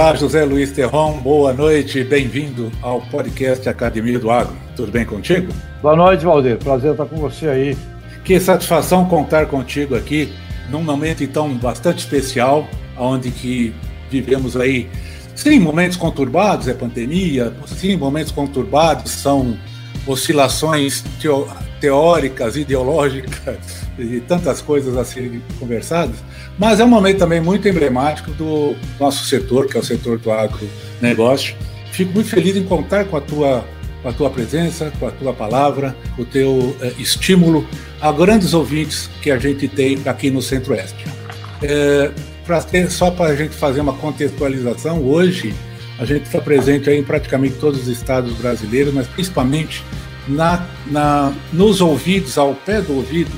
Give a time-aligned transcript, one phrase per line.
[0.00, 4.56] Olá, José Luiz Terron, boa noite, bem-vindo ao podcast Academia do Agro.
[4.74, 5.52] Tudo bem contigo?
[5.82, 6.56] Boa noite, Valdir.
[6.56, 7.78] Prazer estar com você aí.
[8.24, 10.32] Que satisfação contar contigo aqui
[10.70, 12.66] num momento então bastante especial,
[12.96, 13.74] onde que
[14.10, 14.88] vivemos aí,
[15.34, 19.54] sim, momentos conturbados, é pandemia, sim, momentos conturbados, são
[20.06, 21.04] oscilações
[21.80, 23.56] teóricas, ideológicas
[23.98, 26.16] e tantas coisas a serem conversadas,
[26.58, 30.30] mas é um momento também muito emblemático do nosso setor, que é o setor do
[30.30, 31.56] agronegócio.
[31.92, 33.64] Fico muito feliz em contar com a tua,
[34.02, 37.66] com a tua presença, com a tua palavra, o teu eh, estímulo
[38.00, 41.04] a grandes ouvintes que a gente tem aqui no Centro-Oeste.
[41.62, 42.10] É,
[42.88, 45.54] só para a gente fazer uma contextualização, hoje
[45.98, 49.84] a gente está presente em praticamente todos os estados brasileiros, mas principalmente
[50.30, 53.32] na, na, nos ouvidos, ao pé do ouvido,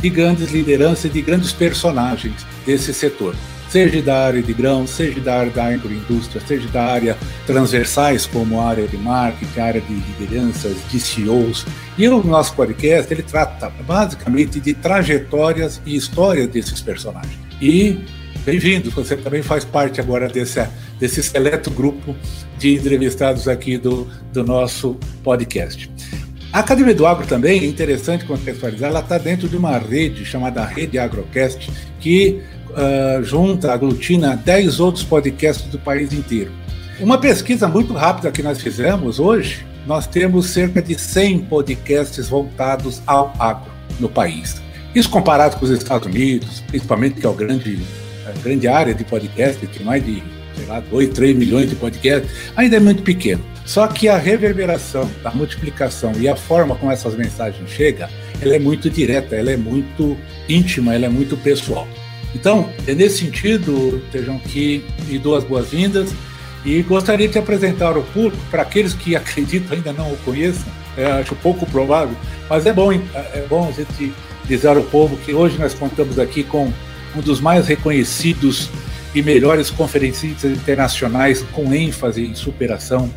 [0.00, 3.34] de grandes lideranças de grandes personagens desse setor,
[3.68, 8.60] seja da área de grãos, seja da área da agroindústria, seja da área transversais como
[8.60, 11.66] a área de marketing, a área de lideranças, de CEOs.
[11.96, 17.38] E o nosso podcast ele trata basicamente de trajetórias e histórias desses personagens.
[17.60, 17.98] E
[18.44, 20.64] bem-vindo, você também faz parte agora desse,
[20.98, 22.16] desse seleto grupo
[22.56, 25.90] de entrevistados aqui do, do nosso podcast.
[26.50, 30.64] A Academia do Agro também, é interessante contextualizar, ela está dentro de uma rede chamada
[30.64, 36.50] Rede Agrocast, que uh, junta, aglutina 10 outros podcasts do país inteiro.
[37.00, 43.02] Uma pesquisa muito rápida que nós fizemos hoje, nós temos cerca de 100 podcasts voltados
[43.06, 44.60] ao agro no país.
[44.94, 47.78] Isso comparado com os Estados Unidos, principalmente que é o grande,
[48.26, 50.22] a grande área de podcast, que mais de,
[50.58, 53.42] sei lá, 2, 3 milhões de podcasts, ainda é muito pequeno.
[53.64, 58.08] Só que a reverberação, a multiplicação e a forma como essas mensagens chegam,
[58.40, 60.16] ela é muito direta, ela é muito
[60.48, 61.86] íntima, ela é muito pessoal.
[62.34, 66.10] Então, é nesse sentido, Tejão, que me dou as boas-vindas
[66.64, 70.66] e gostaria de apresentar ao público, para aqueles que acreditam ainda não o conheçam,
[70.96, 72.16] é, acho pouco provável,
[72.50, 74.12] mas é bom, é bom a gente
[74.46, 76.72] dizer ao povo que hoje nós contamos aqui com
[77.14, 78.70] um dos mais reconhecidos
[79.14, 83.10] e melhores conferencistas internacionais com ênfase em superação,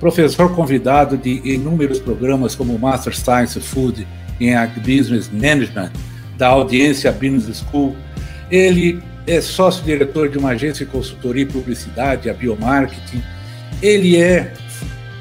[0.00, 4.06] professor convidado de inúmeros programas como Master Science Food
[4.40, 5.90] em Business Management,
[6.36, 7.96] da Audiência Business School,
[8.50, 13.22] ele é sócio-diretor de uma agência de consultoria e publicidade, a Biomarketing.
[13.82, 14.52] Ele é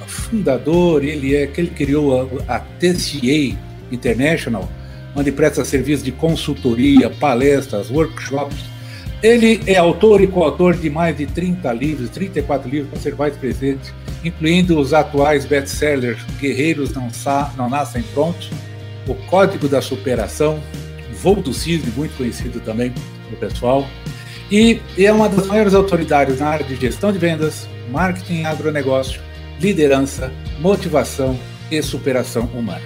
[0.06, 3.58] fundador, ele é que ele criou a, a TCA
[3.92, 4.70] International,
[5.16, 8.77] onde presta serviço de consultoria, palestras, workshops.
[9.22, 13.36] Ele é autor e coautor de mais de 30 livros, 34 livros para ser mais
[13.36, 13.92] presente,
[14.24, 17.10] incluindo os atuais best-sellers Guerreiros Não,
[17.58, 18.52] Não Nascem Prontos,
[19.08, 20.62] O Código da Superação,
[21.14, 22.94] Voo do Cisne, muito conhecido também,
[23.32, 23.88] do pessoal.
[24.52, 29.20] E é uma das maiores autoridades na área de gestão de vendas, marketing e agronegócio,
[29.60, 31.38] liderança, motivação
[31.72, 32.86] e superação humana.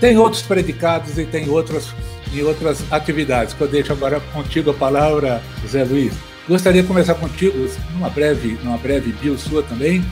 [0.00, 1.92] Tem outros predicados e tem outras,
[2.32, 6.12] e outras atividades, que eu deixo agora contigo a palavra, Zé Luiz.
[6.48, 10.04] Gostaria de começar contigo, numa breve, numa breve bio sua também,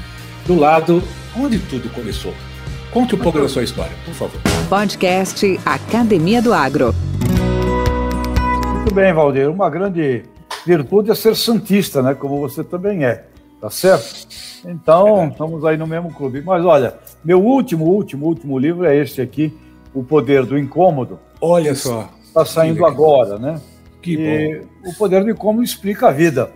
[0.47, 1.03] do lado
[1.37, 2.35] onde tudo começou.
[2.91, 4.41] Conte um pouco da sua história, por favor.
[4.69, 6.95] Podcast Academia do Agro.
[8.75, 9.51] Muito bem, Valdir.
[9.51, 10.23] Uma grande
[10.67, 12.15] virtude é ser santista, né?
[12.15, 13.25] Como você também é,
[13.61, 14.27] tá certo?
[14.65, 16.43] Então, estamos aí no mesmo clube.
[16.43, 16.95] Mas olha,
[17.25, 19.57] meu último, último, último livro é este aqui,
[19.93, 21.19] O Poder do Incômodo.
[21.41, 22.09] Olha só.
[22.25, 23.61] Está saindo agora, né?
[24.03, 24.91] Que e bom.
[24.91, 26.51] O Poder do Incômodo explica a vida.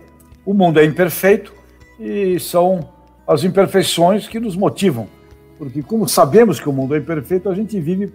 [0.45, 1.53] O mundo é imperfeito
[1.99, 2.87] e são
[3.27, 5.07] as imperfeições que nos motivam.
[5.57, 8.11] Porque, como sabemos que o mundo é imperfeito, a gente vive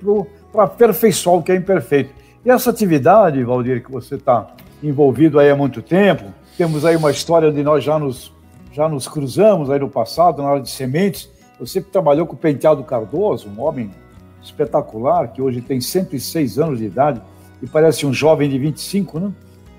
[0.53, 2.11] para aperfeiçoar o que é imperfeito.
[2.45, 4.49] E essa atividade, Valdir, que você está
[4.83, 6.25] envolvido aí há muito tempo,
[6.57, 8.33] temos aí uma história onde nós já nos,
[8.73, 11.29] já nos cruzamos aí no passado, na área de sementes.
[11.59, 13.91] Você trabalhou com o Penteado Cardoso, um homem
[14.47, 17.21] espetacular, que hoje tem 106 anos de idade
[17.63, 19.33] e parece um jovem de 25, né?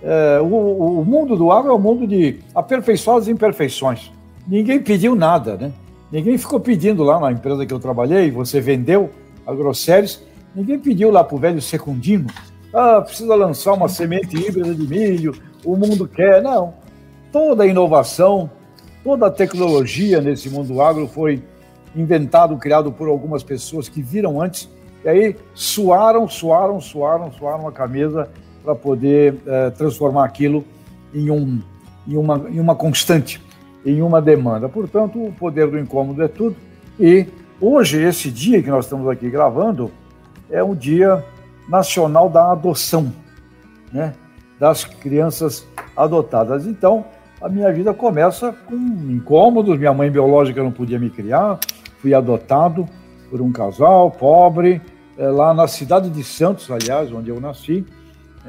[0.03, 4.11] É, o, o, mundo do agro é o mundo de aperfeiçoar as imperfeições.
[4.47, 5.71] Ninguém pediu nada, né?
[6.11, 9.09] Ninguém ficou pedindo lá na empresa que eu trabalhei, você vendeu
[9.45, 10.23] a Grosseries,
[10.55, 12.27] ninguém pediu lá para o velho Secundino
[12.73, 15.33] ah, precisa lançar uma semente híbrida de milho,
[15.65, 16.43] o mundo quer.
[16.43, 16.73] Não.
[17.31, 18.49] Toda inovação,
[19.07, 21.41] Toda a tecnologia nesse mundo agro foi
[21.95, 24.69] inventado, criado por algumas pessoas que viram antes,
[25.03, 28.29] e aí suaram, suaram, suaram, suaram a camisa
[28.63, 30.65] para poder eh, transformar aquilo
[31.13, 31.61] em, um,
[32.07, 33.41] em, uma, em uma constante,
[33.85, 34.67] em uma demanda.
[34.67, 36.55] Portanto, o poder do incômodo é tudo.
[36.99, 37.25] E
[37.61, 39.91] hoje, esse dia que nós estamos aqui gravando,
[40.49, 41.23] é o Dia
[41.69, 43.13] Nacional da Adoção,
[43.91, 44.13] né?
[44.59, 46.65] das crianças adotadas.
[46.65, 47.05] Então,
[47.41, 49.77] a minha vida começa com incômodos.
[49.77, 51.59] Minha mãe biológica não podia me criar,
[52.07, 52.87] fui adotado
[53.29, 54.81] por um casal pobre,
[55.17, 57.85] é, lá na cidade de Santos, aliás, onde eu nasci.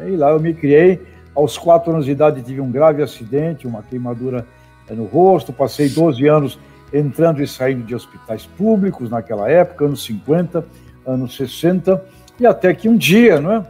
[0.06, 1.02] E lá eu me criei.
[1.34, 4.46] Aos quatro anos de idade tive um grave acidente, uma queimadura
[4.88, 5.52] é, no rosto.
[5.52, 6.58] Passei 12 anos
[6.92, 10.64] entrando e saindo de hospitais públicos naquela época, anos 50,
[11.04, 12.00] anos 60.
[12.38, 13.66] E até que um dia, não é?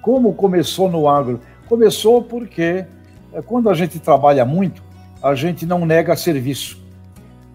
[0.00, 1.40] Como começou no agro?
[1.68, 2.86] Começou porque
[3.34, 4.82] é, quando a gente trabalha muito,
[5.22, 6.85] a gente não nega serviço.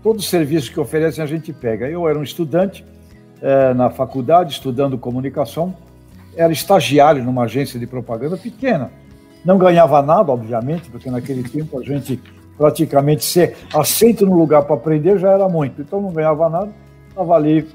[0.03, 1.87] Todo serviço que oferecem a gente pega.
[1.87, 2.83] Eu era um estudante
[3.41, 5.75] é, na faculdade, estudando comunicação,
[6.35, 8.91] era estagiário numa agência de propaganda pequena.
[9.43, 12.21] Não ganhava nada, obviamente, porque naquele tempo a gente
[12.57, 15.81] praticamente ser aceito no lugar para aprender já era muito.
[15.81, 16.71] Então não ganhava nada,
[17.09, 17.67] estava ali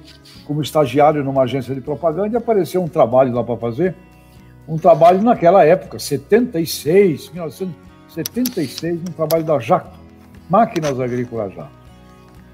[0.46, 3.94] como estagiário numa agência de propaganda e apareceu um trabalho lá para fazer.
[4.68, 9.98] Um trabalho naquela época, 76, 1976, um trabalho da Jacto,
[10.48, 11.75] Máquinas Agrícolas Jacto.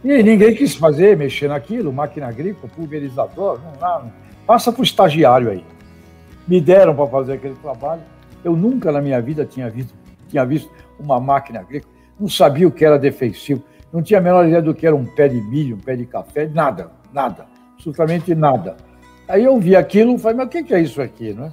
[0.05, 4.05] E ninguém quis fazer, mexer naquilo, máquina agrícola, pulverizador, não dá.
[4.45, 5.65] Passa para o estagiário aí.
[6.47, 8.03] Me deram para fazer aquele trabalho.
[8.43, 9.95] Eu nunca na minha vida tinha visto,
[10.29, 10.69] tinha visto
[10.99, 13.63] uma máquina agrícola, não sabia o que era defensivo,
[13.93, 16.05] não tinha a menor ideia do que era um pé de milho, um pé de
[16.05, 18.77] café, nada, nada, absolutamente nada.
[19.29, 21.47] Aí eu vi aquilo e falei, mas o que é isso aqui, não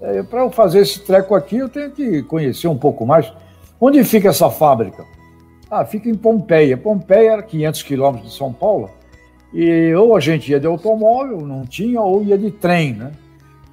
[0.00, 0.18] é?
[0.18, 3.32] é para eu fazer esse treco aqui, eu tenho que conhecer um pouco mais.
[3.80, 5.04] Onde fica essa fábrica?
[5.70, 6.76] Ah, fica em Pompeia.
[6.76, 8.90] Pompeia era 500 quilômetros de São Paulo.
[9.52, 13.12] E ou a gente ia de automóvel, não tinha, ou ia de trem, né?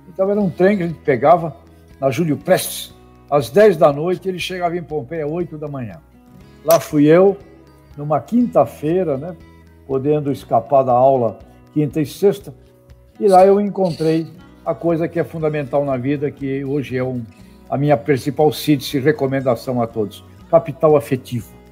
[0.07, 1.55] Então era um trem que a gente pegava
[1.99, 2.93] na Júlio Prestes,
[3.29, 5.99] às 10 da noite, ele chegava em Pompeia às 8 da manhã.
[6.63, 7.37] Lá fui eu,
[7.97, 9.35] numa quinta-feira, né?
[9.87, 11.39] Podendo escapar da aula
[11.73, 12.53] quinta e sexta,
[13.19, 14.27] e lá eu encontrei
[14.65, 17.23] a coisa que é fundamental na vida, que hoje é um,
[17.69, 21.62] a minha principal síntese e recomendação a todos: capital afetivo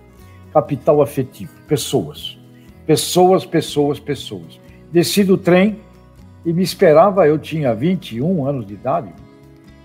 [0.54, 2.38] capital afetivo, pessoas.
[2.86, 4.60] Pessoas, pessoas, pessoas.
[4.92, 5.80] Desci do trem
[6.46, 9.14] e me esperava, eu tinha 21 anos de idade,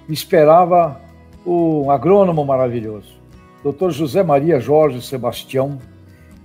[0.08, 1.00] me esperava
[1.44, 3.14] um agrônomo maravilhoso,
[3.62, 3.90] Dr.
[3.90, 5.78] José Maria Jorge Sebastião,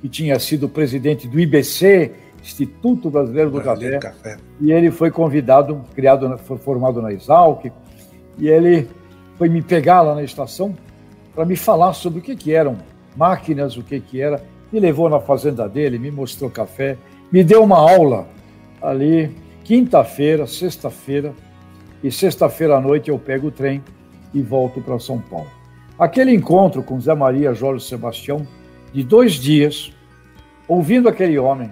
[0.01, 5.81] que tinha sido presidente do IBC, Instituto Brasileiro do Café, Café, e ele foi convidado,
[5.95, 7.71] criado, foi formado na Exalc,
[8.37, 8.87] e ele
[9.37, 10.75] foi me pegar lá na estação
[11.33, 12.77] para me falar sobre o que, que eram
[13.15, 16.97] máquinas, o que que era, me levou na fazenda dele, me mostrou café,
[17.31, 18.27] me deu uma aula
[18.81, 21.33] ali, quinta-feira, sexta-feira,
[22.03, 23.83] e sexta-feira à noite eu pego o trem
[24.33, 25.47] e volto para São Paulo.
[25.99, 28.45] Aquele encontro com Zé Maria Jorge Sebastião,
[28.91, 29.93] de dois dias,
[30.67, 31.69] ouvindo aquele homem,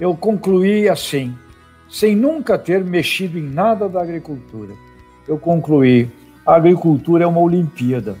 [0.00, 1.34] eu concluí assim,
[1.88, 4.74] sem nunca ter mexido em nada da agricultura.
[5.28, 6.10] Eu concluí:
[6.44, 8.16] a agricultura é uma Olimpíada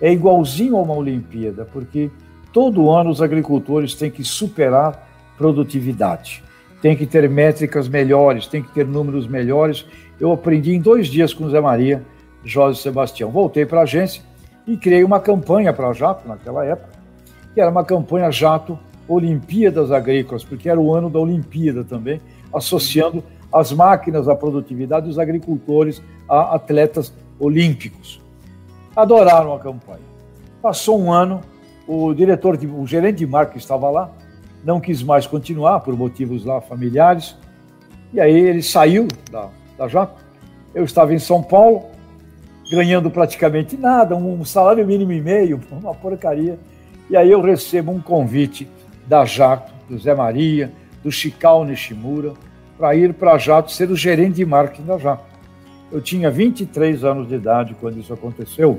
[0.00, 2.10] é igualzinho a uma Olimpíada, porque
[2.52, 6.42] todo ano os agricultores têm que superar produtividade,
[6.80, 9.86] tem que ter métricas melhores, tem que ter números melhores.
[10.20, 12.02] Eu aprendi em dois dias com o Zé Maria,
[12.44, 13.30] Jorge Sebastião.
[13.30, 14.22] Voltei para a agência
[14.66, 16.98] e criei uma campanha para a Jato naquela época,
[17.54, 22.20] que era uma campanha Jato Olimpíadas Agrícolas, porque era o ano da Olimpíada também,
[22.52, 23.22] associando
[23.52, 28.25] as máquinas à produtividade dos agricultores a atletas olímpicos
[28.96, 30.00] adoraram a campanha.
[30.62, 31.42] Passou um ano,
[31.86, 34.10] o diretor, de, o gerente de marketing estava lá,
[34.64, 37.36] não quis mais continuar por motivos lá familiares,
[38.12, 40.18] e aí ele saiu da, da Jaco.
[40.74, 41.84] Eu estava em São Paulo,
[42.70, 46.58] ganhando praticamente nada, um salário mínimo e meio, uma porcaria.
[47.08, 48.68] E aí eu recebo um convite
[49.06, 50.72] da Jato, do Zé Maria,
[51.02, 52.32] do Chical Nishimura,
[52.76, 55.35] para ir para a Jato ser o gerente de marketing da Jato.
[55.96, 58.78] Eu tinha 23 anos de idade quando isso aconteceu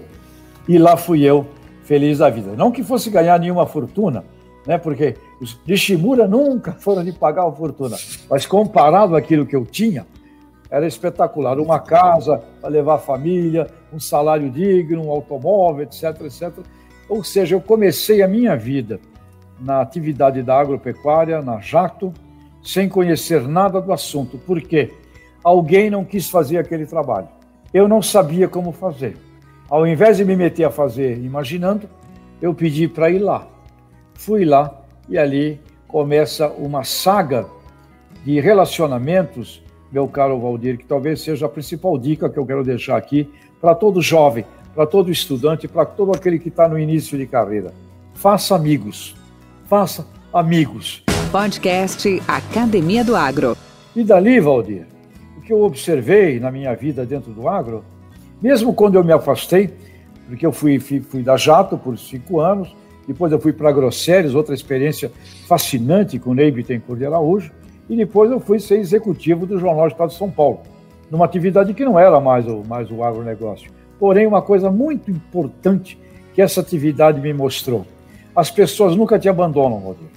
[0.69, 1.47] e lá fui eu
[1.83, 2.51] feliz da vida.
[2.55, 4.23] Não que fosse ganhar nenhuma fortuna,
[4.67, 4.77] né?
[4.77, 7.97] Porque os Nishimura nunca foram de pagar uma fortuna,
[8.29, 10.05] mas comparado àquilo que eu tinha,
[10.69, 11.59] era espetacular.
[11.59, 16.53] Uma casa para levar a família, um salário digno, um automóvel, etc, etc.
[17.09, 18.99] Ou seja, eu comecei a minha vida
[19.59, 22.13] na atividade da agropecuária, na Jato,
[22.61, 24.37] sem conhecer nada do assunto.
[24.37, 24.93] Por quê?
[25.47, 27.29] Alguém não quis fazer aquele trabalho.
[27.73, 29.15] Eu não sabia como fazer.
[29.69, 31.87] Ao invés de me meter a fazer imaginando,
[32.41, 33.47] eu pedi para ir lá.
[34.15, 37.45] fui lá e ali começa uma saga
[38.25, 42.97] de relacionamentos, meu caro Valdir, que talvez seja a principal dica que eu quero deixar
[42.97, 47.25] aqui para todo jovem, para todo estudante, para todo aquele que está no início de
[47.25, 47.73] carreira.
[48.13, 49.15] Faça amigos,
[49.65, 51.03] faça amigos.
[51.31, 53.55] Podcast Academia do Agro.
[53.95, 54.96] E dali, Valdir,
[55.47, 57.81] que eu observei na minha vida dentro do agro,
[58.41, 59.73] mesmo quando eu me afastei,
[60.27, 62.75] porque eu fui, fui, fui da Jato por cinco anos,
[63.07, 65.09] depois eu fui para Grosseries, outra experiência
[65.47, 67.49] fascinante com o Ney Bittencourt de Araújo,
[67.89, 70.59] e depois eu fui ser executivo do Jornal do Estado de São Paulo,
[71.09, 73.71] numa atividade que não era mais o, mais o agronegócio.
[73.97, 75.97] Porém, uma coisa muito importante
[76.33, 77.85] que essa atividade me mostrou.
[78.35, 80.07] As pessoas nunca te abandonam, Valdir.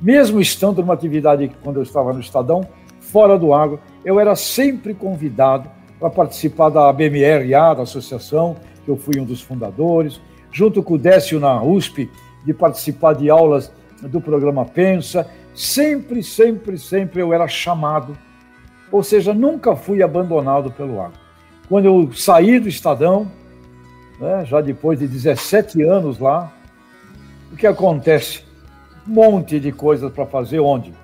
[0.00, 2.60] Mesmo estando numa atividade quando eu estava no Estadão,
[3.00, 8.96] fora do agro, eu era sempre convidado para participar da BMRA, da associação, que eu
[8.96, 10.20] fui um dos fundadores,
[10.52, 12.08] junto com o Décio na USP,
[12.44, 15.28] de participar de aulas do programa Pensa.
[15.52, 18.16] Sempre, sempre, sempre eu era chamado,
[18.92, 21.18] ou seja, nunca fui abandonado pelo agro.
[21.68, 23.28] Quando eu saí do Estadão,
[24.20, 26.52] né, já depois de 17 anos lá,
[27.52, 28.44] o que acontece?
[29.08, 30.94] Um monte de coisas para fazer onde?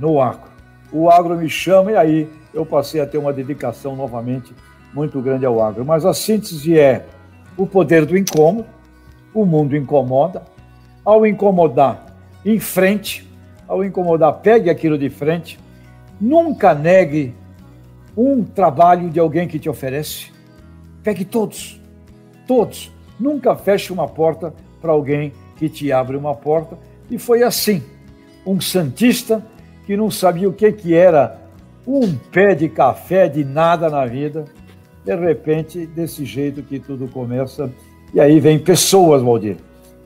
[0.00, 0.50] No agro.
[0.92, 4.54] O agro me chama e aí eu passei a ter uma dedicação novamente
[4.92, 5.84] muito grande ao agro.
[5.84, 7.06] Mas a síntese é
[7.56, 8.66] o poder do incômodo,
[9.32, 10.42] o mundo incomoda,
[11.04, 12.06] ao incomodar,
[12.44, 13.28] enfrente,
[13.66, 15.58] ao incomodar, pegue aquilo de frente,
[16.20, 17.34] nunca negue
[18.16, 20.32] um trabalho de alguém que te oferece.
[21.02, 21.80] Pegue todos,
[22.46, 22.92] todos.
[23.18, 26.76] Nunca feche uma porta para alguém que te abre uma porta.
[27.10, 27.82] E foi assim.
[28.44, 29.44] Um santista
[29.86, 31.38] que não sabia o que, que era
[31.86, 34.44] um pé de café, de nada na vida.
[35.04, 37.70] De repente, desse jeito que tudo começa.
[38.12, 39.56] E aí vem pessoas, Valdir.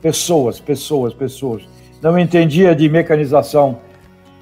[0.01, 1.63] Pessoas, pessoas, pessoas.
[2.01, 3.79] Não entendia de mecanização,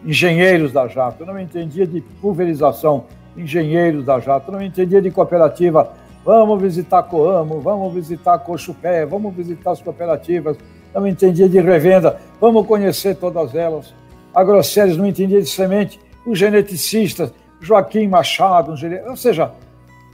[0.06, 1.26] engenheiros da Jato.
[1.26, 4.52] Não entendia de pulverização, engenheiros da Jato.
[4.52, 5.94] Não entendia de cooperativa.
[6.26, 10.58] Vamos visitar Coamo, vamos visitar Cochupé, vamos visitar as cooperativas.
[10.94, 13.94] Não entendia de revenda, vamos conhecer todas elas.
[14.34, 18.74] Agrosséries não entendia de semente os geneticistas, Joaquim Machado,
[19.08, 19.52] ou seja,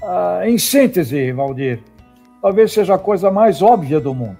[0.01, 1.82] ah, em síntese, Valdir,
[2.42, 4.38] talvez seja a coisa mais óbvia do mundo.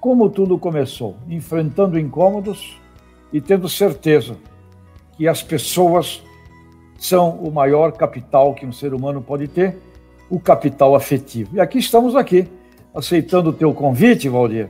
[0.00, 1.16] Como tudo começou?
[1.28, 2.78] Enfrentando incômodos
[3.32, 4.36] e tendo certeza
[5.16, 6.22] que as pessoas
[6.98, 9.76] são o maior capital que um ser humano pode ter,
[10.30, 11.56] o capital afetivo.
[11.56, 12.48] E aqui estamos aqui,
[12.94, 14.68] aceitando o teu convite, Valdir,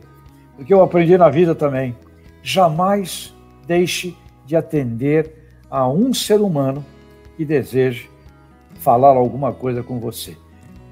[0.56, 1.94] porque eu aprendi na vida também.
[2.42, 3.34] Jamais
[3.66, 6.84] deixe de atender a um ser humano
[7.36, 8.10] que deseje
[8.80, 10.36] falar alguma coisa com você.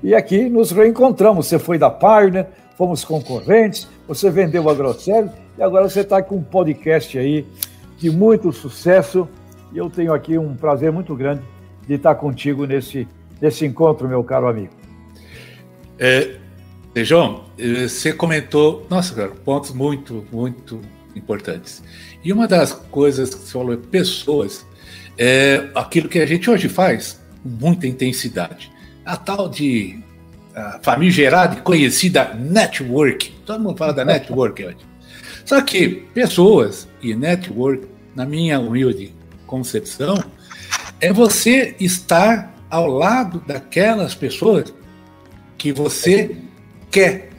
[0.02, 1.46] E aqui nos reencontramos.
[1.46, 6.36] Você foi da Pioneer, fomos concorrentes, você vendeu a Grosselli e agora você está com
[6.36, 7.46] um podcast aí
[7.98, 9.28] de muito sucesso.
[9.72, 11.42] E eu tenho aqui um prazer muito grande
[11.86, 13.08] de estar contigo nesse,
[13.40, 14.72] nesse encontro, meu caro amigo.
[15.98, 16.36] É,
[16.96, 20.80] João, você comentou, nossa, cara, pontos muito, muito
[21.14, 21.82] importantes.
[22.22, 24.66] E uma das coisas que você falou é pessoas,
[25.16, 28.72] é aquilo que a gente hoje faz com muita intensidade.
[29.04, 30.02] A tal de
[30.54, 33.30] a famigerada e conhecida network.
[33.44, 34.76] Todo mundo fala da network hoje.
[35.44, 39.12] Só que pessoas e network, na minha humilde
[39.46, 40.22] concepção,
[41.00, 44.72] é você estar ao lado daquelas pessoas
[45.58, 46.36] que você
[46.90, 47.30] quer,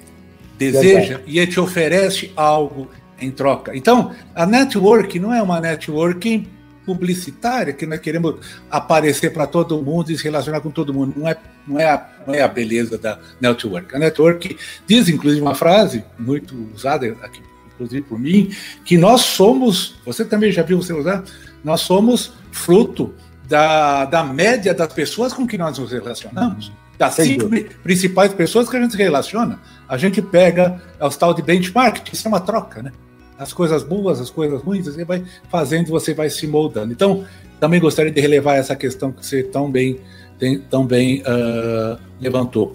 [0.57, 3.75] deseja e te oferece algo em troca.
[3.75, 6.47] Então, a network não é uma networking
[6.85, 8.35] publicitária que nós queremos
[8.69, 11.13] aparecer para todo mundo e se relacionar com todo mundo.
[11.17, 11.35] Não é,
[11.67, 13.95] não é, a, não é a beleza da network.
[13.95, 14.55] A network
[14.85, 17.41] diz, inclusive, uma frase muito usada aqui,
[17.73, 18.51] inclusive por mim,
[18.83, 21.23] que nós somos, você também já viu você usar,
[21.63, 23.13] nós somos fruto
[23.47, 26.71] da, da média das pessoas com que nós nos relacionamos.
[26.97, 27.49] Das cinco
[27.83, 32.11] principais pessoas que a gente se relaciona, a gente pega é o tal de benchmark,
[32.11, 32.91] isso é uma troca, né?
[33.37, 36.91] as coisas boas, as coisas ruins, você vai fazendo, você vai se moldando.
[36.91, 37.25] Então,
[37.59, 39.99] também gostaria de relevar essa questão que você tão bem,
[40.39, 42.73] tem, tão bem uh, levantou.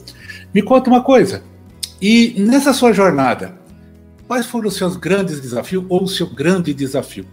[0.53, 1.43] Me conta uma coisa,
[2.01, 3.55] e nessa sua jornada,
[4.27, 7.27] quais foram os seus grandes desafios ou o seu grande desafio?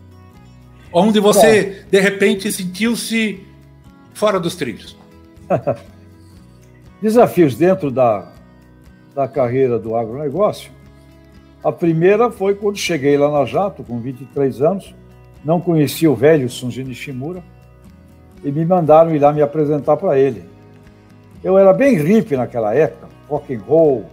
[0.91, 3.43] Onde você, de repente, sentiu-se
[4.13, 4.97] fora dos trilhos?
[7.01, 8.31] Desafios dentro da,
[9.17, 10.77] da carreira do agronegócio
[11.67, 14.95] a primeira foi quando cheguei lá na Jato, com 23 anos,
[15.43, 17.43] não conhecia o velho Sunji Nishimura,
[18.43, 20.45] e me mandaram ir lá me apresentar para ele.
[21.43, 24.05] Eu era bem hippie naquela época, rock and roll,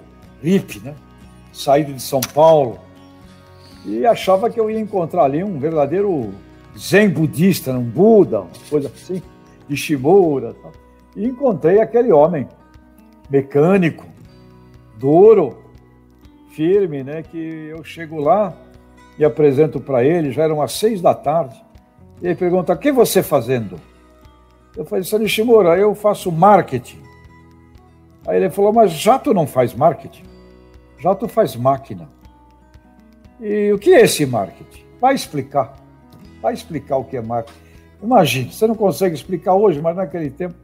[0.43, 0.95] hippie, né?
[1.53, 2.81] Saído de São Paulo.
[3.87, 6.33] e achava que eu ia encontrar ali um verdadeiro
[6.77, 9.23] zen budista, um Buda, uma coisa assim,
[9.69, 10.55] de Shimura.
[10.61, 10.73] Tal.
[11.15, 12.49] E encontrei aquele homem
[13.31, 14.07] mecânico,
[15.05, 15.59] duro,
[16.53, 17.23] firme, né?
[17.23, 18.55] Que eu chego lá
[19.19, 21.63] e apresento para ele, já eram às seis da tarde.
[22.23, 23.79] E ele pergunta: o que você fazendo?
[24.75, 25.19] Eu falei, Sr.
[25.19, 27.03] Nishimura, eu faço marketing.
[28.27, 30.25] Aí ele falou, mas já tu não faz marketing?
[30.99, 32.09] Já tu faz máquina.
[33.39, 34.85] E o que é esse marketing?
[34.99, 35.77] Vai explicar.
[36.41, 37.59] Vai explicar o que é marketing.
[38.03, 40.55] Imagine, você não consegue explicar hoje, mas naquele tempo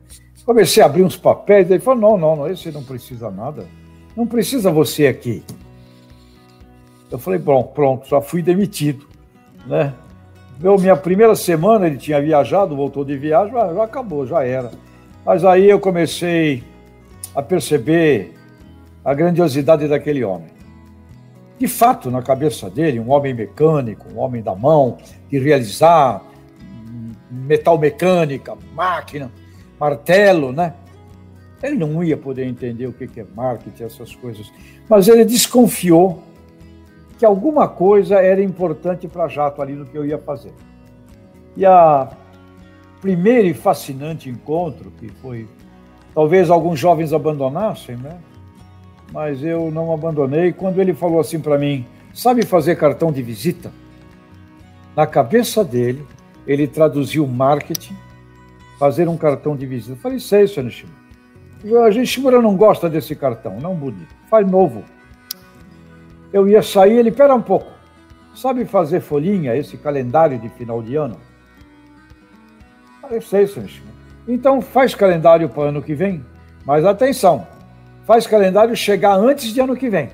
[0.45, 3.67] comecei a abrir uns papéis, ele falou, não, não, não, esse não precisa nada.
[4.21, 5.43] Não precisa você aqui.
[7.11, 9.07] Eu falei, bom, pronto, já fui demitido,
[9.67, 9.95] né?
[10.61, 14.73] Meu, minha primeira semana ele tinha viajado, voltou de viagem, já, já acabou, já era.
[15.25, 16.63] Mas aí eu comecei
[17.35, 18.35] a perceber
[19.03, 20.51] a grandiosidade daquele homem.
[21.59, 24.99] De fato, na cabeça dele, um homem mecânico, um homem da mão,
[25.31, 26.23] de realizar
[27.31, 29.33] metal mecânica, máquina,
[29.79, 30.75] martelo, né?
[31.63, 34.51] Ele não ia poder entender o que é marketing, essas coisas.
[34.89, 36.23] Mas ele desconfiou
[37.19, 40.53] que alguma coisa era importante para Jato ali no que eu ia fazer.
[41.57, 42.11] E a
[43.01, 45.47] primeiro e fascinante encontro, que foi
[46.15, 48.19] talvez alguns jovens abandonassem, né?
[49.13, 50.53] Mas eu não abandonei.
[50.53, 53.71] Quando ele falou assim para mim, sabe fazer cartão de visita?
[54.97, 56.07] Na cabeça dele,
[56.47, 57.97] ele traduziu marketing,
[58.79, 59.93] fazer um cartão de visita.
[59.93, 61.00] Eu falei, sei, senhor Nishimura.
[61.85, 64.15] A gente não gosta desse cartão, não bonito.
[64.29, 64.85] Faz novo
[66.33, 67.71] eu ia sair, ele, pera um pouco,
[68.35, 71.17] sabe fazer folhinha, esse calendário de final de ano?
[73.11, 73.69] Eu sei, senhor.
[74.29, 76.25] Então faz calendário para ano que vem,
[76.65, 77.47] mas atenção,
[78.07, 80.11] faz calendário chegar antes de ano que vem.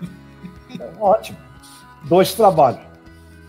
[1.00, 1.38] Ótimo.
[2.04, 2.80] Dois trabalhos.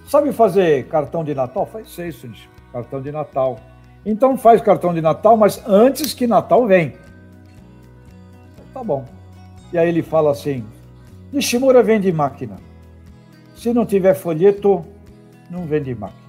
[0.08, 1.66] Sabe fazer cartão de Natal?
[1.66, 2.38] Faz seis, senhor.
[2.72, 3.60] Cartão de Natal.
[4.06, 6.94] Então faz cartão de Natal, mas antes que Natal vem.
[8.74, 9.06] Tá bom.
[9.74, 10.64] E aí ele fala assim:
[11.32, 12.58] Nishimura vende máquina.
[13.56, 14.86] Se não tiver folheto,
[15.50, 16.28] não vende máquina.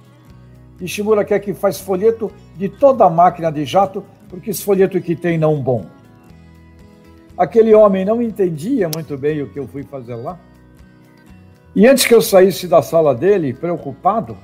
[0.79, 5.15] Nishimura quer que faz folheto de toda a máquina de jato, porque esse folheto que
[5.15, 5.85] tem não bom.
[7.37, 10.37] Aquele homem não entendia muito bem o que eu fui fazer lá.
[11.75, 14.35] E antes que eu saísse da sala dele, preocupado,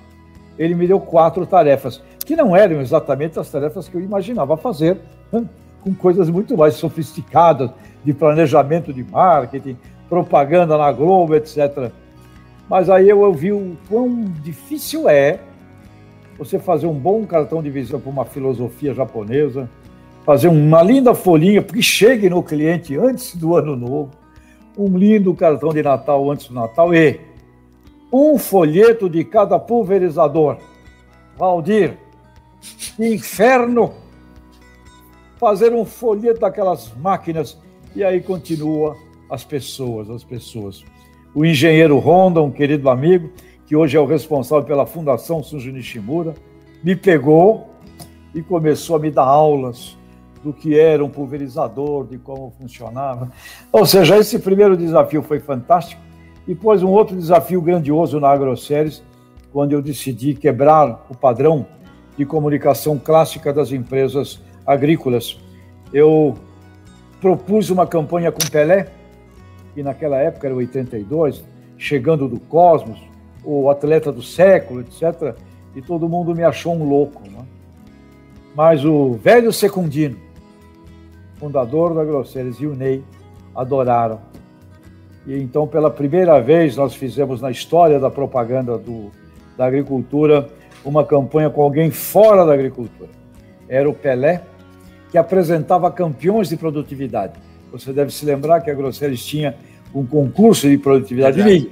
[0.58, 4.98] ele me deu quatro tarefas, que não eram exatamente as tarefas que eu imaginava fazer,
[5.82, 7.70] com coisas muito mais sofisticadas,
[8.04, 11.92] de planejamento de marketing, propaganda na Globo, etc.
[12.70, 15.40] Mas aí eu, vi o quão difícil é
[16.38, 19.70] você fazer um bom cartão de visita para uma filosofia japonesa,
[20.26, 24.12] fazer uma linda folhinha que chegue no cliente antes do ano novo,
[24.78, 27.20] um lindo cartão de Natal antes do Natal e
[28.12, 30.58] um folheto de cada pulverizador.
[31.38, 31.98] Valdir,
[33.00, 33.94] inferno!
[35.38, 37.58] Fazer um folheto daquelas máquinas
[37.96, 38.96] e aí continua
[39.30, 40.84] as pessoas, as pessoas.
[41.34, 43.30] O engenheiro Honda, um querido amigo,
[43.66, 46.34] que hoje é o responsável pela Fundação Sunji Nishimura,
[46.84, 47.70] me pegou
[48.34, 49.98] e começou a me dar aulas
[50.44, 53.32] do que era um pulverizador, de como funcionava.
[53.72, 56.02] Ou seja, esse primeiro desafio foi fantástico.
[56.48, 59.04] E depois um outro desafio grandioso na AgroSéries,
[59.52, 61.66] quando eu decidi quebrar o padrão
[62.18, 65.40] de comunicação clássica das empresas agrícolas.
[65.94, 66.36] Eu
[67.20, 68.88] propus uma campanha com Pelé,
[69.74, 71.44] que naquela época era 82,
[71.78, 73.00] chegando do Cosmos,
[73.44, 75.36] o atleta do século, etc.
[75.76, 77.22] E todo mundo me achou um louco.
[77.30, 77.46] Né?
[78.56, 80.18] Mas o velho Secundino,
[81.38, 83.04] fundador da Grosseres, e o Ney
[83.54, 84.20] adoraram.
[85.28, 89.12] E então, pela primeira vez, nós fizemos na história da propaganda do,
[89.58, 90.48] da agricultura
[90.86, 93.10] uma campanha com alguém fora da agricultura.
[93.68, 94.44] Era o Pelé,
[95.10, 97.34] que apresentava campeões de produtividade.
[97.72, 99.56] Você deve se lembrar que a Grosseres tinha
[99.94, 101.72] um concurso de produtividade Verdade.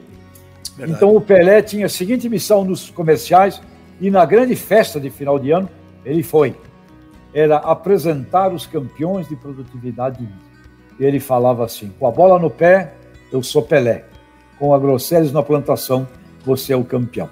[0.76, 0.97] Verdade.
[0.97, 3.62] Então o Pelé tinha a seguinte missão nos comerciais
[4.02, 5.69] e na grande festa de final de ano
[6.04, 6.56] ele foi.
[7.34, 10.28] Era apresentar os campeões de produtividade.
[10.99, 12.93] E ele falava assim: com a bola no pé,
[13.32, 14.06] eu sou Pelé.
[14.60, 16.08] Com a Grosseres na plantação,
[16.45, 17.30] você é o campeão.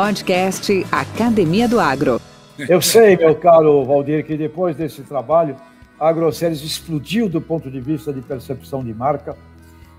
[0.00, 2.18] Podcast Academia do Agro.
[2.56, 5.54] Eu sei, meu caro Valdir, que depois desse trabalho
[6.00, 9.36] a AgroSéries explodiu do ponto de vista de percepção de marca,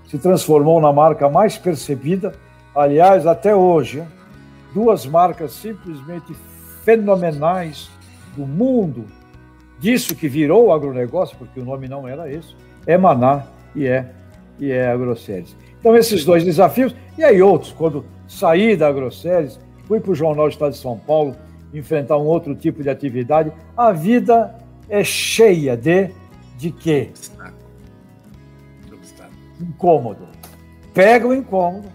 [0.08, 2.32] se transformou na marca mais percebida.
[2.74, 4.02] Aliás, até hoje,
[4.74, 6.34] duas marcas simplesmente
[6.84, 7.88] fenomenais
[8.36, 9.04] do mundo,
[9.78, 12.56] disso que virou o agronegócio, porque o nome não era esse,
[12.88, 14.10] é Maná e é,
[14.58, 15.56] e é AgroSéries.
[15.78, 20.46] Então, esses dois desafios, e aí outros, quando saí da Grosseries, fui para o Jornal
[20.46, 21.36] do Estado de São Paulo,
[21.72, 24.54] enfrentar um outro tipo de atividade, a vida
[24.88, 26.10] é cheia de,
[26.58, 27.10] de quê?
[29.60, 30.26] Incômodo.
[30.92, 31.88] Pega o incômodo,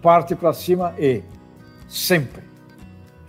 [0.00, 1.22] parte para cima e,
[1.88, 2.42] sempre,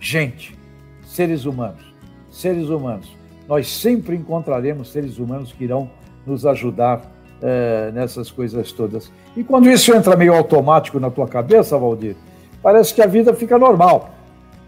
[0.00, 0.58] gente,
[1.04, 1.82] seres humanos,
[2.30, 3.14] seres humanos,
[3.46, 5.90] nós sempre encontraremos seres humanos que irão
[6.24, 7.02] nos ajudar
[7.42, 9.12] é, nessas coisas todas.
[9.36, 12.16] E quando isso entra meio automático na tua cabeça, Valdir,
[12.62, 14.10] parece que a vida fica normal.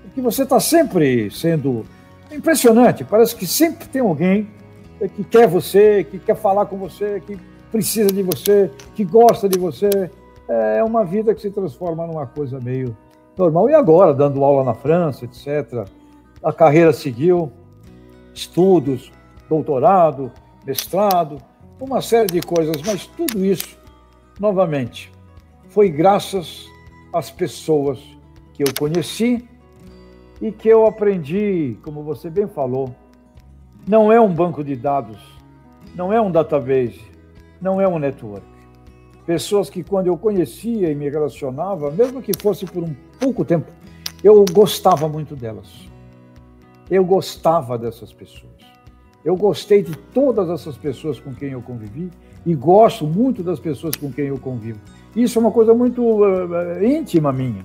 [0.02, 1.84] Porque você está sempre sendo
[2.30, 4.48] impressionante, parece que sempre tem alguém
[5.14, 7.38] que quer você, que quer falar com você, que
[7.70, 10.10] precisa de você, que gosta de você.
[10.48, 12.96] É uma vida que se transforma numa coisa meio
[13.36, 13.68] normal.
[13.68, 15.86] E agora, dando aula na França, etc.,
[16.42, 17.50] a carreira seguiu,
[18.32, 19.10] estudos,
[19.48, 20.30] doutorado,
[20.66, 21.38] mestrado,
[21.80, 23.76] uma série de coisas, mas tudo isso,
[24.40, 25.12] novamente,
[25.68, 26.66] foi graças
[27.14, 28.00] às pessoas
[28.52, 29.48] que eu conheci
[30.42, 32.92] e que eu aprendi, como você bem falou,
[33.86, 35.18] não é um banco de dados,
[35.94, 37.00] não é um database,
[37.60, 38.44] não é um network.
[39.24, 43.70] Pessoas que, quando eu conhecia e me relacionava, mesmo que fosse por um pouco tempo,
[44.22, 45.88] eu gostava muito delas.
[46.90, 48.52] Eu gostava dessas pessoas.
[49.24, 52.10] Eu gostei de todas essas pessoas com quem eu convivi
[52.44, 54.80] e gosto muito das pessoas com quem eu convivo.
[55.14, 57.64] Isso é uma coisa muito uh, íntima minha.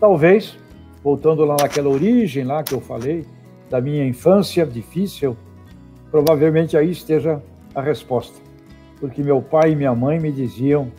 [0.00, 0.58] Talvez,
[1.02, 3.24] voltando lá naquela origem lá que eu falei,
[3.70, 5.36] da minha infância difícil,
[6.10, 7.42] provavelmente aí esteja
[7.74, 8.38] a resposta.
[9.00, 10.90] Porque meu pai e minha mãe me diziam: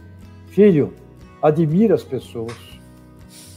[0.47, 0.93] Filho,
[1.41, 2.55] admira as pessoas,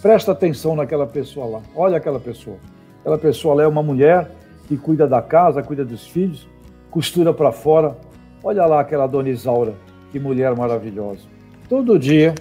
[0.01, 2.57] presta atenção naquela pessoa lá, olha aquela pessoa.
[3.01, 4.31] Aquela pessoa lá é uma mulher
[4.69, 6.49] que cuida da casa, cuida dos filhos,
[6.91, 7.97] costura para fora.
[8.45, 9.75] Olha lá aquela dona Isaura,
[10.11, 11.32] que mulher maravilhosa.
[11.73, 12.35] Todo dia,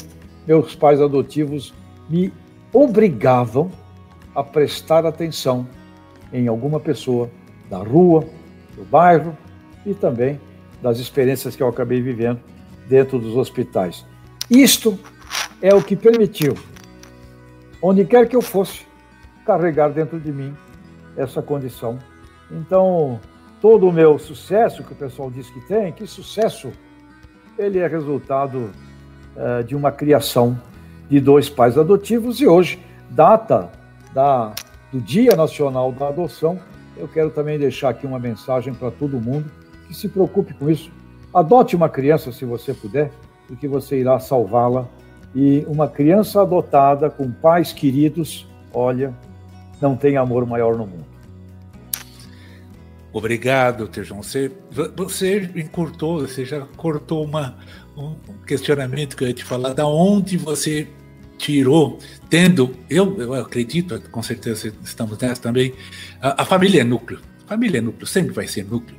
[0.46, 1.74] meus pais adotivos
[2.10, 2.34] me
[2.74, 3.72] obrigavam
[4.36, 5.66] a prestar atenção
[6.34, 7.32] em alguma pessoa
[7.70, 8.26] da rua,
[8.76, 9.38] do bairro
[9.86, 10.38] e também
[10.82, 12.42] das experiências que eu acabei vivendo
[12.90, 14.06] dentro dos hospitais.
[14.50, 15.00] Isto
[15.62, 16.54] é o que permitiu,
[17.82, 18.86] onde quer que eu fosse,
[19.46, 20.54] carregar dentro de mim
[21.16, 21.98] essa condição
[22.52, 23.18] então,
[23.62, 26.70] todo o meu sucesso que o pessoal diz que tem, que sucesso,
[27.58, 28.70] ele é resultado
[29.36, 30.60] uh, de uma criação
[31.10, 33.70] de dois pais adotivos e hoje, data
[34.14, 34.54] da,
[34.92, 36.60] do Dia Nacional da Adoção,
[36.98, 39.52] eu quero também deixar aqui uma mensagem para todo mundo
[39.88, 40.92] que se preocupe com isso.
[41.34, 43.12] Adote uma criança se você puder,
[43.48, 44.88] porque você irá salvá-la.
[45.34, 49.14] E uma criança adotada com pais queridos, olha,
[49.82, 51.12] não tem amor maior no mundo.
[53.14, 54.24] Obrigado, Tejão.
[54.24, 54.52] Você,
[54.96, 57.58] você encurtou, você já cortou uma,
[57.96, 59.74] um questionamento que eu ia te falar.
[59.74, 60.88] Da onde você
[61.38, 61.98] tirou,
[62.30, 65.74] tendo, eu, eu acredito, com certeza estamos nessa também,
[66.22, 67.20] a, a, família é núcleo.
[67.48, 68.96] Família é núcleo, sempre vai ser núcleo.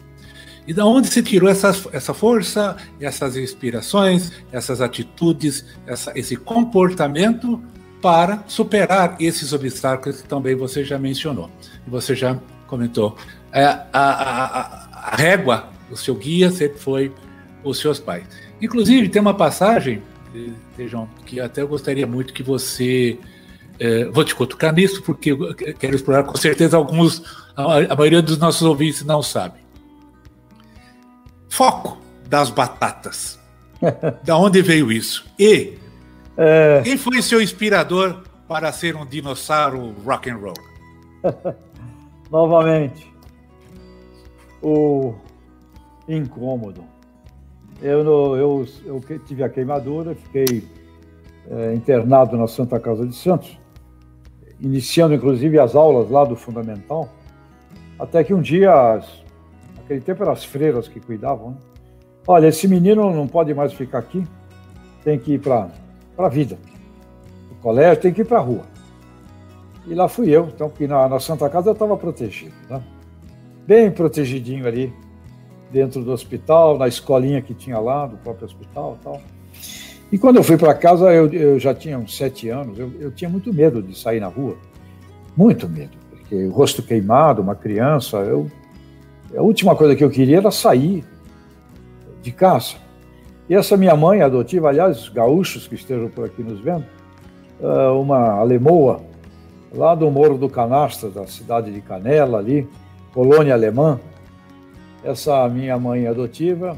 [0.67, 7.63] E da onde você tirou essa, essa força, essas inspirações, essas atitudes, essa, esse comportamento
[8.01, 11.51] para superar esses obstáculos que também você já mencionou.
[11.87, 13.17] Você já comentou
[13.53, 17.13] é, a, a, a, régua, o seu guia sempre foi
[17.63, 18.25] os seus pais.
[18.63, 20.01] Inclusive, tem uma passagem,
[20.77, 23.19] Tejão, que até eu gostaria muito que você.
[23.79, 27.23] É, vou te cutucar nisso, porque eu quero explorar com certeza alguns.
[27.57, 29.59] A, a maioria dos nossos ouvintes não sabe.
[31.49, 33.39] Foco das batatas.
[34.23, 35.27] da onde veio isso?
[35.37, 35.77] E
[36.37, 36.81] é...
[36.83, 40.55] quem foi seu inspirador para ser um dinossauro rock and roll?
[42.31, 43.13] Novamente,
[44.63, 45.15] o
[46.09, 46.92] incômodo.
[47.83, 50.65] Eu, eu, eu tive a queimadura, fiquei
[51.51, 53.59] é, internado na Santa Casa de Santos,
[54.61, 57.09] iniciando inclusive as aulas lá do Fundamental,
[57.99, 59.07] até que um dia, as,
[59.77, 61.57] naquele tempo eram as freiras que cuidavam, né?
[62.27, 64.25] olha, esse menino não pode mais ficar aqui,
[65.03, 65.69] tem que ir para
[66.17, 66.57] a vida.
[67.51, 68.63] O colégio tem que ir para a rua.
[69.87, 72.55] E lá fui eu, então, que na, na Santa Casa eu estava protegido.
[72.71, 72.81] Né?
[73.67, 74.93] bem protegidinho ali
[75.73, 79.21] dentro do hospital, na escolinha que tinha lá, do próprio hospital e tal.
[80.13, 83.11] E quando eu fui para casa, eu, eu, já tinha uns sete anos, eu, eu,
[83.11, 84.57] tinha muito medo de sair na rua.
[85.35, 88.51] Muito medo, porque o rosto queimado, uma criança, eu,
[89.35, 91.03] a última coisa que eu queria era sair
[92.21, 92.75] de casa.
[93.49, 96.85] E essa minha mãe adotiva, aliás, gaúchos que estejam por aqui nos vendo,
[97.63, 99.01] ah, uma alemoa,
[99.75, 102.69] lá do Morro do Canastra, da cidade de Canela ali,
[103.15, 103.99] colônia alemã.
[105.05, 106.77] Essa minha mãe adotiva,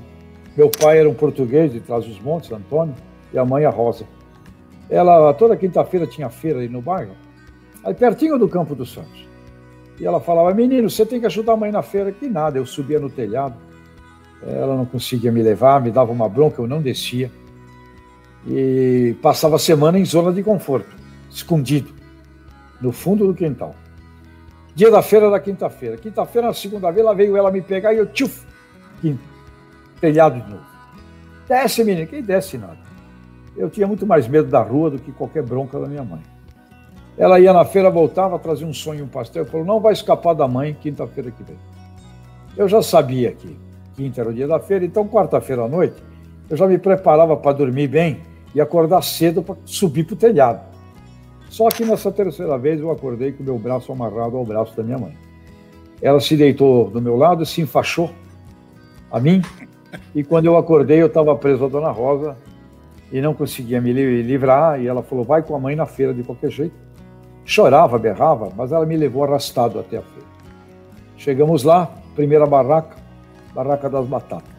[0.57, 2.95] meu pai era um português de Trás dos Montes, Antônio,
[3.33, 4.07] e a mãe a Rosa.
[4.89, 7.13] ela toda quinta-feira tinha feira ali no bairro,
[7.85, 9.27] aí pertinho do Campo dos Santos.
[9.99, 12.11] E ela falava, menino, você tem que ajudar a mãe na feira.
[12.11, 13.55] Que nada, eu subia no telhado,
[14.43, 17.31] ela não conseguia me levar, me dava uma bronca, eu não descia.
[18.47, 20.95] E passava a semana em zona de conforto,
[21.31, 21.93] escondido,
[22.81, 23.75] no fundo do quintal.
[24.75, 25.97] Dia da feira da quinta-feira.
[25.97, 28.45] Quinta-feira, na segunda vez, ela veio ela me pegar e eu, tchuf,
[30.01, 30.65] telhado de novo.
[31.49, 32.07] Desce, menino.
[32.07, 32.79] Quem desce nada?
[33.57, 36.21] Eu tinha muito mais medo da rua do que qualquer bronca da minha mãe.
[37.17, 39.47] Ela ia na feira, voltava, trazia um sonho e um pastel.
[39.47, 41.57] Falou: não vai escapar da mãe quinta-feira que vem.
[42.57, 43.57] Eu já sabia que
[43.95, 46.03] quinta era o dia da feira, então quarta-feira à noite
[46.51, 48.21] eu já me preparava para dormir bem
[48.55, 50.74] e acordar cedo para subir para o telhado.
[51.55, 54.83] Só que nessa terceira vez eu acordei com o meu braço amarrado ao braço da
[54.83, 55.17] minha mãe.
[56.03, 58.11] Ela se deitou do meu lado se enfaixou
[59.09, 59.41] a mim.
[60.13, 62.37] E quando eu acordei, eu estava preso a Dona Rosa
[63.13, 64.83] e não conseguia me livrar.
[64.83, 66.75] E ela falou: vai com a mãe na feira de qualquer jeito.
[67.45, 70.29] Chorava, berrava, mas ela me levou arrastado até a feira.
[71.17, 72.97] Chegamos lá, primeira barraca,
[73.55, 74.51] barraca das batatas.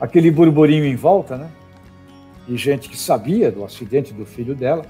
[0.00, 1.50] Aquele burburinho em volta, né?
[2.48, 4.86] De gente que sabia do acidente do filho dela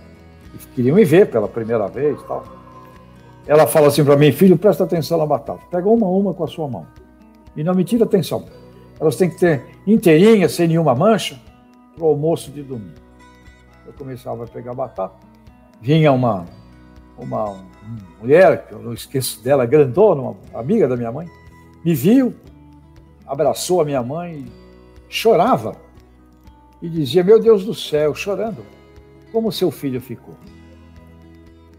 [0.74, 2.44] queriam me ver pela primeira vez tal.
[3.46, 5.62] Ela fala assim para mim, filho, presta atenção na batata.
[5.70, 6.86] Pega uma a uma com a sua mão.
[7.56, 8.44] E não me tira atenção.
[9.00, 11.40] Elas têm que ter inteirinhas, sem nenhuma mancha,
[11.94, 13.00] para o almoço de domingo.
[13.86, 15.14] Eu começava a pegar batata.
[15.80, 16.46] Vinha uma
[17.16, 17.62] uma
[18.20, 21.28] mulher, que eu não esqueço dela, grandona, uma amiga da minha mãe,
[21.84, 22.34] me viu,
[23.26, 24.46] abraçou a minha mãe,
[25.08, 25.76] chorava
[26.80, 28.64] e dizia: Meu Deus do céu, chorando,
[29.32, 30.34] como seu filho ficou.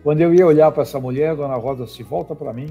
[0.04, 2.68] Quando eu ia olhar para essa mulher, Dona Rosa se volta para mim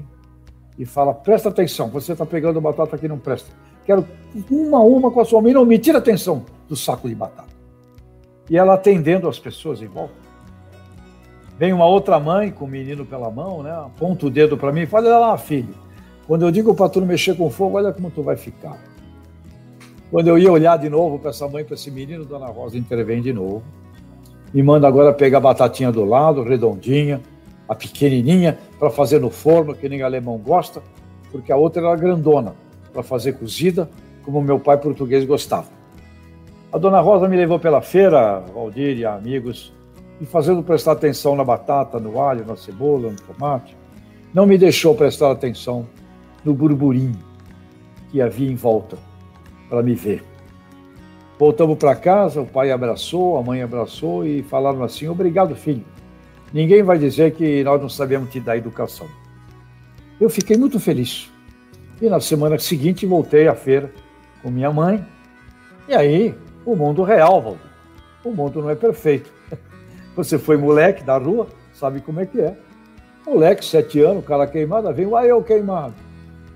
[0.77, 3.49] e fala: Presta atenção, você está pegando batata que não presta.
[3.85, 4.05] Quero
[4.51, 7.53] uma a uma com a sua mãe, não me tira atenção do saco de batata.
[8.49, 10.13] E ela atendendo as pessoas em volta.
[11.57, 13.71] Vem uma outra mãe com o menino pela mão, né?
[13.71, 15.73] Aponta o dedo para mim e fala: Olha lá, filho.
[16.27, 18.79] Quando eu digo para tu não mexer com fogo, olha como tu vai ficar.
[20.09, 23.21] Quando eu ia olhar de novo para essa mãe, para esse menino, Dona Rosa intervém
[23.21, 23.63] de novo.
[24.53, 27.21] Me manda agora pegar a batatinha do lado, redondinha,
[27.67, 30.81] a pequenininha, para fazer no forno, que nem alemão gosta,
[31.31, 32.53] porque a outra era grandona,
[32.93, 33.89] para fazer cozida,
[34.23, 35.67] como meu pai português gostava.
[36.71, 39.73] A Dona Rosa me levou pela feira, Valdir e amigos,
[40.21, 43.75] e fazendo prestar atenção na batata, no alho, na cebola, no tomate,
[44.33, 45.87] não me deixou prestar atenção
[46.43, 47.17] no burburinho
[48.11, 48.97] que havia em volta
[49.69, 50.32] para me ver.
[51.43, 55.83] Voltamos para casa, o pai abraçou, a mãe abraçou e falaram assim: Obrigado, filho.
[56.53, 59.07] Ninguém vai dizer que nós não sabemos te dar educação.
[60.21, 61.29] Eu fiquei muito feliz.
[62.01, 63.91] E na semana seguinte voltei à feira
[64.41, 65.05] com minha mãe.
[65.85, 66.33] E aí,
[66.65, 67.59] o mundo real, Valdir.
[68.23, 69.29] O mundo não é perfeito.
[70.15, 72.55] Você foi moleque da rua, sabe como é que é.
[73.27, 75.93] Moleque, sete anos, cara queimado, vem, uai, eu queimado.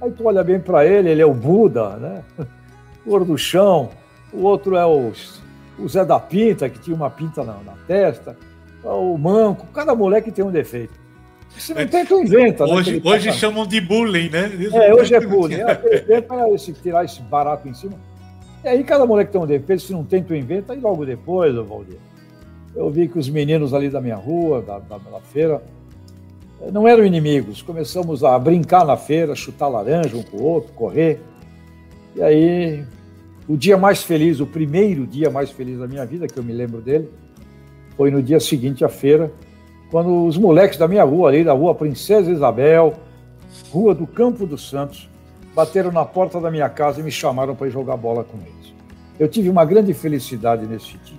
[0.02, 2.24] Aí tu olha bem para ele, ele é o Buda, né?
[3.06, 3.90] O do chão.
[4.34, 5.12] O outro é o,
[5.80, 8.38] o Zé da Pinta, que tinha uma pinta na, na testa.
[8.84, 9.68] O Manco.
[9.74, 10.94] Cada moleque tem um defeito.
[11.50, 12.66] Você não tem, tu inventa.
[12.66, 14.52] Hoje, né, hoje chamam de bullying, né?
[14.74, 15.62] É, hoje é bullying.
[16.10, 17.94] É, para esse, tirar esse barato em cima.
[18.64, 21.56] E aí cada moleque tem um defeito, se não tem, tu inventa, e logo depois,
[21.56, 21.98] Valdir
[22.78, 25.64] eu vi que os meninos ali da minha rua, da, da, da feira,
[26.62, 27.62] eh, não eram inimigos.
[27.64, 31.20] Começamos a brincar na feira, chutar laranja um com o outro, correr.
[32.16, 32.86] E aí,
[33.48, 36.52] o dia mais feliz, o primeiro dia mais feliz da minha vida, que eu me
[36.52, 37.10] lembro dele,
[37.96, 39.32] foi no dia seguinte à feira,
[39.90, 42.94] quando os moleques da minha rua ali, da rua Princesa Isabel,
[43.72, 45.10] rua do Campo dos Santos,
[45.56, 48.74] bateram na porta da minha casa e me chamaram para ir jogar bola com eles.
[49.18, 51.18] Eu tive uma grande felicidade nesse dia.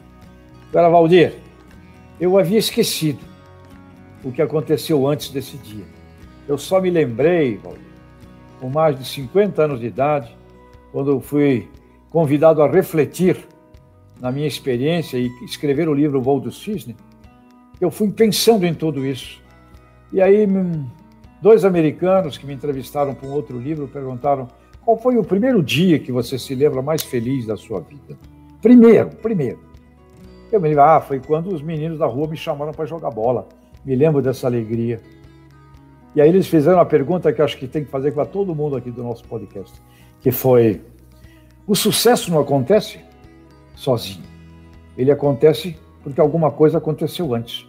[0.70, 1.34] Agora, Valdir,
[2.20, 3.20] eu havia esquecido
[4.22, 5.84] o que aconteceu antes desse dia.
[6.46, 7.60] Eu só me lembrei,
[8.60, 10.36] com mais de 50 anos de idade,
[10.92, 11.68] quando eu fui
[12.10, 13.36] convidado a refletir
[14.20, 16.96] na minha experiência e escrever o livro Voo do Cisne,
[17.80, 19.40] eu fui pensando em tudo isso.
[20.12, 20.86] E aí, hum,
[21.40, 24.48] dois americanos que me entrevistaram para um outro livro perguntaram
[24.84, 28.18] qual foi o primeiro dia que você se lembra mais feliz da sua vida.
[28.60, 29.60] Primeiro, primeiro.
[30.50, 33.46] Eu me lembro, ah, foi quando os meninos da rua me chamaram para jogar bola.
[33.84, 35.00] Me lembro dessa alegria.
[36.16, 38.76] E aí eles fizeram uma pergunta que acho que tem que fazer para todo mundo
[38.76, 39.80] aqui do nosso podcast,
[40.20, 40.80] que foi:
[41.68, 42.98] o sucesso não acontece
[43.76, 44.24] sozinho.
[44.96, 47.68] Ele acontece porque alguma coisa aconteceu antes.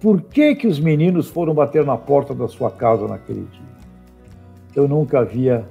[0.00, 3.76] Por que que os meninos foram bater na porta da sua casa naquele dia?
[4.76, 5.66] Eu nunca havia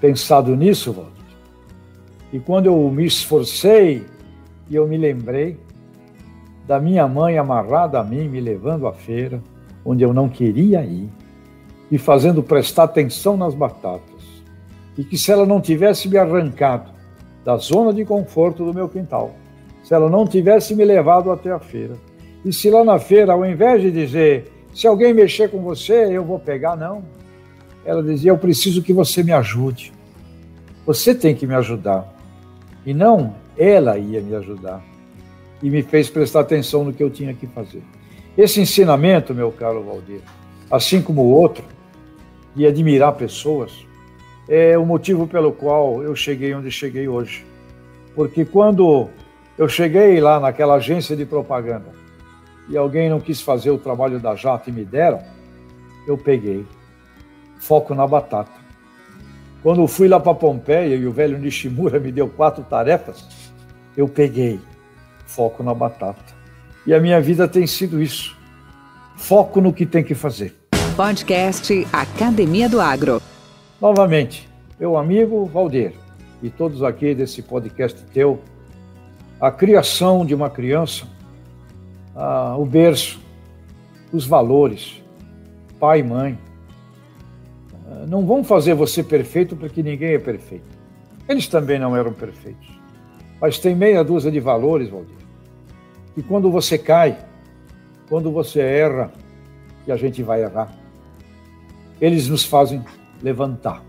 [0.00, 1.10] pensado nisso, Walter.
[2.32, 4.04] E quando eu me esforcei
[4.70, 5.58] e eu me lembrei,
[6.66, 9.42] da minha mãe amarrada a mim, me levando à feira,
[9.84, 11.10] onde eu não queria ir,
[11.90, 14.13] e fazendo prestar atenção nas batatas.
[14.96, 16.90] E que se ela não tivesse me arrancado
[17.44, 19.34] da zona de conforto do meu quintal,
[19.82, 21.94] se ela não tivesse me levado até a feira,
[22.44, 26.24] e se lá na feira, ao invés de dizer, se alguém mexer com você, eu
[26.24, 27.02] vou pegar, não.
[27.84, 29.92] Ela dizia, eu preciso que você me ajude.
[30.86, 32.12] Você tem que me ajudar.
[32.84, 34.82] E não ela ia me ajudar.
[35.62, 37.82] E me fez prestar atenção no que eu tinha que fazer.
[38.36, 40.20] Esse ensinamento, meu caro Valdir,
[40.70, 41.64] assim como o outro,
[42.54, 43.86] de admirar pessoas,
[44.48, 47.46] é o motivo pelo qual eu cheguei onde cheguei hoje.
[48.14, 49.08] Porque quando
[49.56, 51.86] eu cheguei lá naquela agência de propaganda
[52.68, 55.22] e alguém não quis fazer o trabalho da Jato e me deram,
[56.06, 56.64] eu peguei.
[57.58, 58.52] Foco na batata.
[59.62, 63.26] Quando eu fui lá para Pompeia e o velho Nishimura me deu quatro tarefas,
[63.96, 64.60] eu peguei
[65.26, 66.34] foco na batata.
[66.86, 68.36] E a minha vida tem sido isso.
[69.16, 70.54] Foco no que tem que fazer.
[70.94, 73.22] Podcast Academia do Agro.
[73.80, 75.92] Novamente, meu amigo Valdir
[76.42, 78.40] e todos aqui desse podcast teu,
[79.40, 81.06] a criação de uma criança,
[82.14, 83.20] ah, o berço,
[84.12, 85.02] os valores,
[85.78, 86.38] pai e mãe,
[88.08, 90.66] não vão fazer você perfeito porque ninguém é perfeito.
[91.28, 92.68] Eles também não eram perfeitos.
[93.40, 95.16] Mas tem meia dúzia de valores, Valdir.
[96.16, 97.18] E quando você cai,
[98.08, 99.12] quando você erra,
[99.86, 100.72] e a gente vai errar,
[102.00, 102.82] eles nos fazem
[103.24, 103.82] levantar.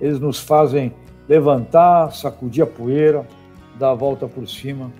[0.00, 0.94] Eles nos fazem
[1.28, 3.26] levantar, sacudir a poeira,
[3.78, 4.92] dar a volta por cima.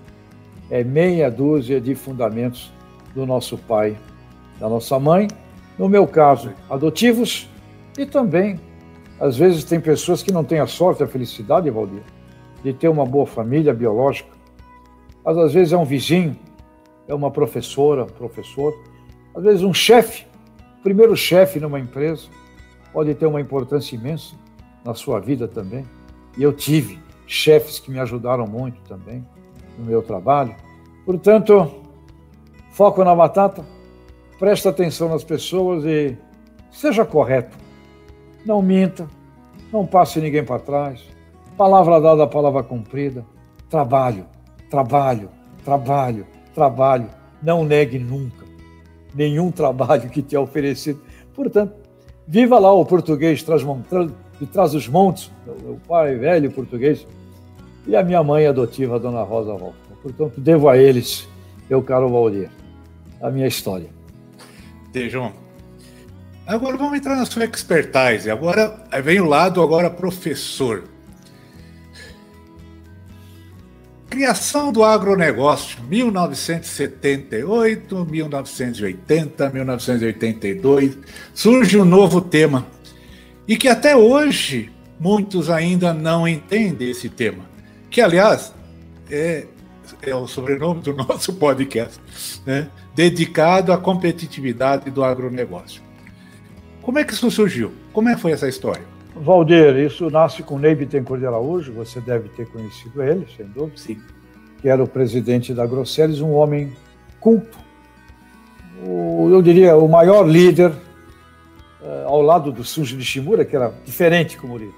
[0.69, 2.73] É meia dúzia de fundamentos
[3.15, 3.97] do nosso pai,
[4.59, 5.29] da nossa mãe.
[5.79, 7.49] No meu caso, adotivos
[7.97, 8.59] e também,
[9.21, 12.03] às vezes, tem pessoas que não têm a sorte, a felicidade, Valdir,
[12.65, 14.31] de ter uma boa família biológica.
[15.25, 16.37] Mas às vezes é um vizinho,
[17.07, 18.75] é uma professora, professor,
[19.35, 20.27] às vezes um chefe,
[20.83, 22.29] primeiro chefe numa empresa,
[22.93, 24.35] pode ter uma importância imensa
[24.85, 25.85] na sua vida também.
[26.37, 29.25] E eu tive chefes que me ajudaram muito também
[29.79, 30.55] no meu trabalho.
[31.05, 31.71] Portanto,
[32.71, 33.65] foco na batata,
[34.39, 36.17] presta atenção nas pessoas e
[36.71, 37.57] seja correto.
[38.45, 39.09] Não minta,
[39.73, 41.03] não passe ninguém para trás.
[41.57, 43.25] Palavra dada, palavra cumprida.
[43.69, 44.27] Trabalho,
[44.69, 45.31] trabalho,
[45.65, 47.09] trabalho, trabalho.
[47.43, 48.53] Não negue nunca
[49.15, 51.01] nenhum trabalho que te é oferecido.
[51.35, 51.75] Portanto,
[52.27, 55.31] viva lá o português de trás dos montes,
[55.63, 57.07] meu pai velho português,
[57.87, 59.77] e a minha mãe adotiva, a dona Rosa Volta.
[60.03, 61.29] Portanto, devo a eles,
[61.69, 62.51] meu caro Valdir,
[63.21, 63.89] a minha história.
[65.09, 65.33] João.
[66.47, 68.31] Agora vamos entrar na sua expertise.
[68.31, 70.85] Agora vem o lado agora professor.
[74.13, 80.99] Criação do agronegócio, 1978, 1980, 1982,
[81.33, 82.67] surge um novo tema.
[83.49, 84.71] E que até hoje
[85.01, 87.47] muitos ainda não entendem esse tema.
[87.89, 88.53] Que, aliás,
[89.11, 89.47] é,
[90.03, 91.99] é o sobrenome do nosso podcast,
[92.45, 92.69] né?
[92.95, 95.81] dedicado à competitividade do agronegócio.
[96.83, 97.73] Como é que isso surgiu?
[97.95, 98.92] Como é que foi essa história?
[99.23, 103.77] Valdir, isso nasce com Ney Bittencourt de Araújo, você deve ter conhecido ele, sem dúvida.
[103.77, 104.01] Sim.
[104.61, 106.73] Que era o presidente da Grosseries, um homem
[107.21, 107.59] culto,
[108.85, 114.37] o, eu diria o maior líder uh, ao lado do Sunji Nishimura, que era diferente
[114.37, 114.75] como líder.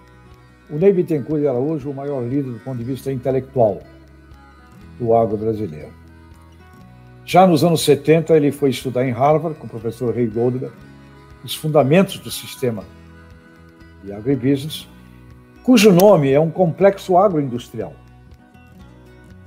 [0.68, 3.80] O Ney Bittencourt de Araújo, o maior líder do ponto de vista intelectual
[4.98, 5.92] do agro brasileiro.
[7.24, 10.74] Já nos anos 70, ele foi estudar em Harvard com o professor Ray Goldberg,
[11.42, 12.84] os fundamentos do sistema
[14.04, 14.86] de agribusiness,
[15.62, 17.94] cujo nome é um complexo agroindustrial.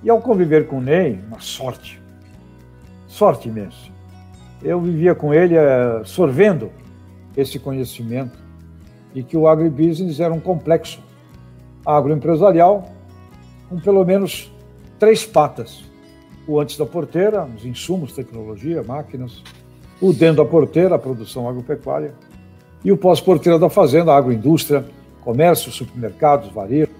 [0.04, 2.02] E ao conviver com o Ney, uma sorte,
[3.08, 3.92] sorte imensa.
[4.64, 6.72] Eu vivia com ele uh, sorvendo
[7.36, 8.38] esse conhecimento
[9.14, 11.00] de que o agribusiness era um complexo
[11.86, 12.92] agroempresarial
[13.70, 14.52] com pelo menos
[15.00, 15.84] três patas.
[16.48, 19.44] O antes da porteira, os insumos, tecnologia, máquinas,
[20.02, 22.14] o dentro da porteira, a produção agropecuária,
[22.84, 24.86] e o pós-porteira da fazenda, agroindústria,
[25.22, 26.92] comércio, supermercados, varejo.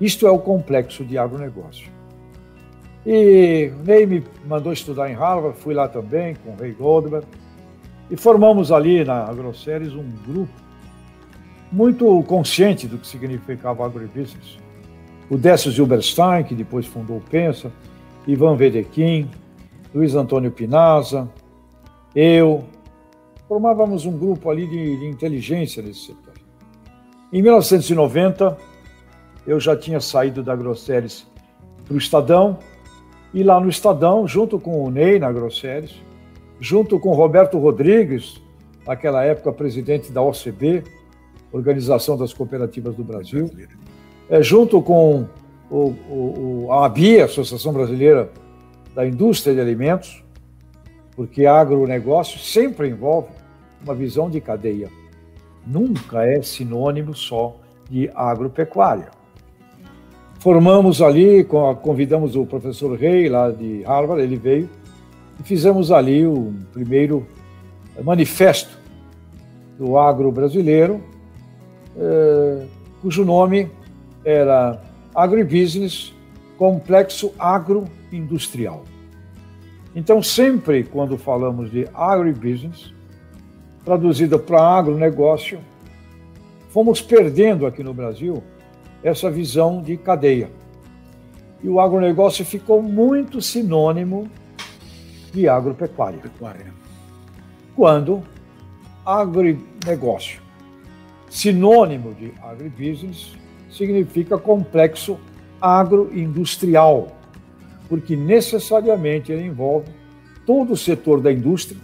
[0.00, 1.90] Isto é o complexo de agronegócio.
[3.06, 7.26] E Ney me mandou estudar em Harvard, fui lá também com o Ray Goldberg,
[8.10, 10.52] e formamos ali na AgroSéries um grupo
[11.70, 14.58] muito consciente do que significava agribusiness.
[15.30, 17.70] O Décio Zilberstein, que depois fundou o Pensa,
[18.26, 19.30] Ivan Vedequim,
[19.94, 21.28] Luiz Antônio Pinaza,
[22.14, 22.64] eu,
[23.48, 26.34] formávamos um grupo ali de, de inteligência nesse setor.
[27.32, 28.56] Em 1990,
[29.46, 31.26] eu já tinha saído da Grosseries
[31.84, 32.58] para o Estadão
[33.32, 35.94] E lá no Estadão, junto com o Ney na Grosseries,
[36.60, 38.40] junto com Roberto Rodrigues,
[38.86, 40.84] naquela época presidente da OCB,
[41.52, 43.50] Organização das Cooperativas do Brasil,
[44.28, 45.26] é, junto com
[45.70, 48.30] o, o, a ABI, Associação Brasileira
[48.94, 50.22] da Indústria de Alimentos,
[51.18, 53.26] porque agronegócio sempre envolve
[53.82, 54.88] uma visão de cadeia.
[55.66, 57.56] Nunca é sinônimo só
[57.90, 59.08] de agropecuária.
[60.38, 61.42] Formamos ali,
[61.82, 64.70] convidamos o professor Rey, lá de Harvard, ele veio,
[65.40, 67.26] e fizemos ali o primeiro
[68.04, 68.78] manifesto
[69.76, 71.02] do agro brasileiro,
[71.96, 72.64] eh,
[73.02, 73.68] cujo nome
[74.24, 74.80] era
[75.12, 76.14] Agribusiness
[76.56, 78.84] Complexo Agroindustrial.
[79.98, 82.94] Então, sempre quando falamos de agribusiness,
[83.84, 85.58] traduzida para agronegócio,
[86.70, 88.40] fomos perdendo aqui no Brasil
[89.02, 90.52] essa visão de cadeia.
[91.60, 94.30] E o agronegócio ficou muito sinônimo
[95.32, 96.20] de agropecuária.
[96.20, 96.72] Pecuária.
[97.74, 98.22] Quando
[99.04, 100.40] agronegócio,
[101.28, 103.32] sinônimo de agribusiness,
[103.68, 105.18] significa complexo
[105.60, 107.17] agroindustrial,
[107.88, 109.88] porque necessariamente ele envolve
[110.44, 111.80] todo o setor da indústria,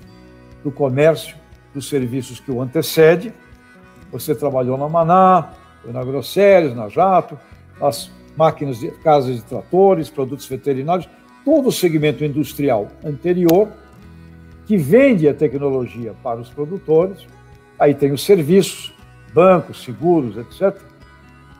[0.62, 1.36] do comércio,
[1.72, 3.32] dos serviços que o antecede.
[4.12, 5.52] Você trabalhou na Maná,
[5.84, 7.38] na Grosseries, na Jato,
[7.80, 11.08] as máquinas de casas de tratores, produtos veterinários,
[11.44, 13.68] todo o segmento industrial anterior
[14.66, 17.26] que vende a tecnologia para os produtores.
[17.78, 18.94] Aí tem os serviços,
[19.32, 20.80] bancos, seguros, etc.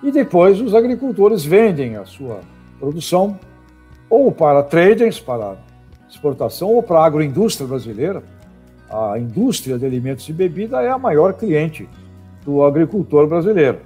[0.03, 2.40] E depois os agricultores vendem a sua
[2.78, 3.38] produção
[4.14, 5.56] ou para traders, para
[6.08, 8.22] exportação, ou para a agroindústria brasileira.
[8.88, 11.88] A indústria de alimentos e bebida é a maior cliente
[12.44, 13.78] do agricultor brasileiro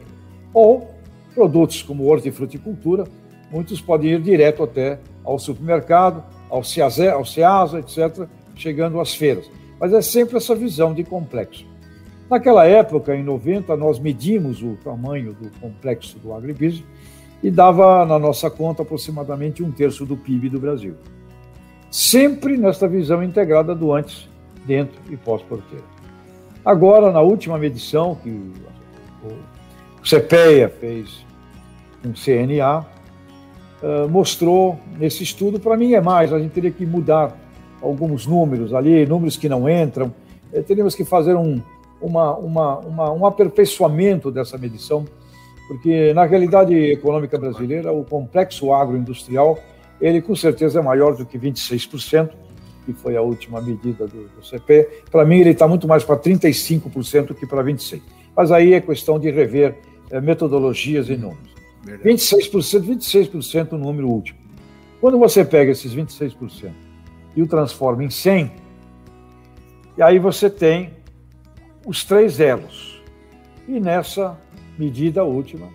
[0.53, 0.95] ou
[1.35, 3.05] produtos como hortifruticultura,
[3.51, 8.27] muitos podem ir direto até ao supermercado, ao CEASA, ao CEASA, etc.,
[8.57, 9.51] chegando às feiras.
[9.79, 11.65] Mas é sempre essa visão de complexo.
[12.29, 16.85] Naquela época, em 90, nós medimos o tamanho do complexo do agribusiness
[17.43, 20.95] e dava na nossa conta aproximadamente um terço do PIB do Brasil.
[21.91, 24.29] Sempre nesta visão integrada do antes,
[24.67, 25.85] dentro e pós-porteira.
[26.65, 31.25] Agora, na última medição que o CPEA fez
[32.05, 32.85] um CNA,
[33.83, 37.37] uh, mostrou nesse estudo, para mim é mais, a gente teria que mudar
[37.81, 40.13] alguns números ali, números que não entram,
[40.53, 41.63] eh, teríamos que fazer um,
[42.01, 45.05] uma, uma, uma, um aperfeiçoamento dessa medição,
[45.69, 49.59] porque na realidade econômica brasileira, o complexo agroindustrial,
[50.01, 52.31] ele com certeza é maior do que 26%,
[52.87, 55.03] que foi a última medida do, do CP.
[55.11, 58.01] Para mim, ele está muito mais para 35% que para 26%.
[58.35, 59.77] Mas aí é questão de rever
[60.11, 61.55] é, metodologias e números.
[61.85, 62.09] Verdade.
[62.09, 64.39] 26%, 26% o número último.
[65.01, 66.73] Quando você pega esses 26%
[67.37, 68.51] e o transforma em 100,
[69.99, 70.93] e aí você tem
[71.85, 73.03] os três elos.
[73.67, 74.39] E nessa
[74.79, 75.69] medida última,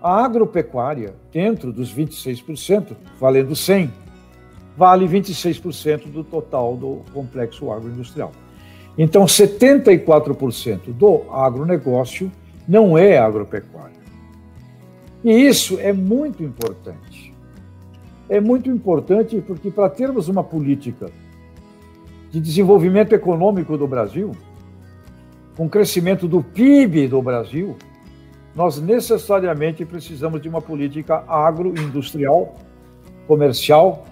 [0.00, 3.92] a agropecuária, dentro dos 26%, valendo 100,
[4.76, 8.30] vale 26% do total do complexo agroindustrial.
[8.96, 12.30] Então, 74% do agronegócio
[12.66, 13.98] não é agropecuária.
[15.24, 17.34] E isso é muito importante.
[18.28, 21.10] É muito importante porque, para termos uma política
[22.30, 24.32] de desenvolvimento econômico do Brasil,
[25.58, 27.76] com crescimento do PIB do Brasil,
[28.54, 32.54] nós necessariamente precisamos de uma política agroindustrial,
[33.26, 34.06] comercial,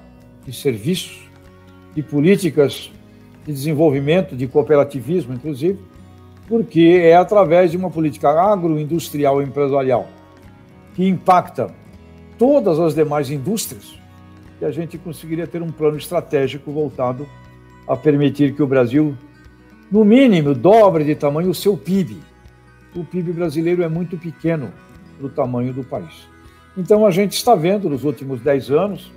[0.45, 1.31] de serviços,
[1.95, 2.91] de políticas
[3.45, 5.79] de desenvolvimento, de cooperativismo, inclusive,
[6.49, 10.09] porque é através de uma política agroindustrial empresarial
[10.97, 11.73] que impacta
[12.37, 13.97] todas as demais indústrias
[14.59, 17.25] que a gente conseguiria ter um plano estratégico voltado
[17.87, 19.17] a permitir que o Brasil,
[19.91, 22.19] no mínimo, dobre de tamanho o seu PIB.
[22.95, 24.73] O PIB brasileiro é muito pequeno
[25.17, 26.29] para o tamanho do país.
[26.77, 29.13] Então, a gente está vendo nos últimos 10 anos,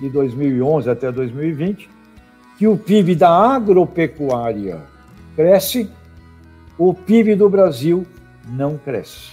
[0.00, 1.88] de 2011 até 2020,
[2.56, 4.82] que o PIB da agropecuária
[5.36, 5.90] cresce
[6.76, 8.06] o PIB do Brasil
[8.48, 9.32] não cresce.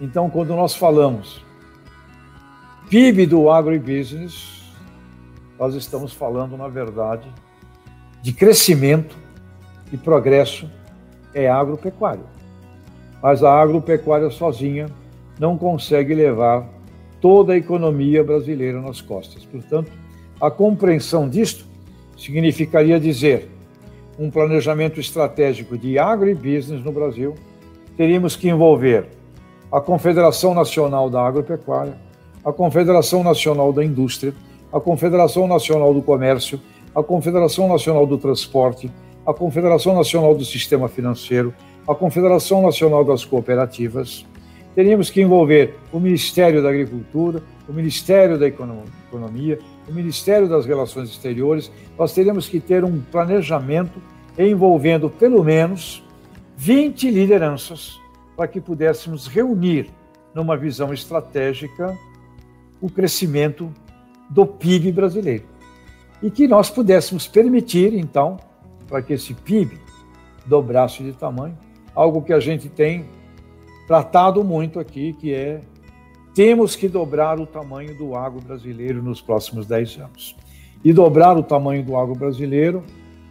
[0.00, 1.44] Então, quando nós falamos
[2.88, 4.62] PIB do agribusiness,
[5.58, 7.28] nós estamos falando, na verdade,
[8.22, 9.14] de crescimento
[9.92, 10.68] e progresso
[11.34, 12.24] é agropecuário.
[13.22, 14.86] Mas a agropecuária sozinha
[15.38, 16.68] não consegue levar
[17.20, 19.44] toda a economia brasileira nas costas.
[19.44, 19.90] Portanto,
[20.40, 21.66] a compreensão disto
[22.16, 23.48] significaria dizer
[24.18, 27.34] um planejamento estratégico de agribusiness no Brasil,
[27.96, 29.06] teríamos que envolver
[29.70, 31.96] a Confederação Nacional da Agropecuária,
[32.44, 34.34] a Confederação Nacional da Indústria,
[34.72, 36.60] a Confederação Nacional do Comércio,
[36.94, 38.90] a Confederação Nacional do Transporte,
[39.28, 41.52] a Confederação Nacional do Sistema Financeiro,
[41.86, 44.24] a Confederação Nacional das Cooperativas.
[44.74, 51.10] Teríamos que envolver o Ministério da Agricultura, o Ministério da Economia, o Ministério das Relações
[51.10, 51.70] Exteriores.
[51.98, 54.00] Nós teríamos que ter um planejamento
[54.38, 56.02] envolvendo pelo menos
[56.56, 58.00] 20 lideranças
[58.34, 59.90] para que pudéssemos reunir
[60.34, 61.94] numa visão estratégica
[62.80, 63.70] o crescimento
[64.30, 65.44] do PIB brasileiro.
[66.22, 68.38] E que nós pudéssemos permitir, então,
[68.88, 69.78] para que esse PIB
[70.46, 71.56] dobrasse de tamanho,
[71.94, 73.04] algo que a gente tem
[73.86, 75.60] tratado muito aqui, que é
[76.34, 80.36] temos que dobrar o tamanho do agro brasileiro nos próximos 10 anos.
[80.84, 82.84] E dobrar o tamanho do agro brasileiro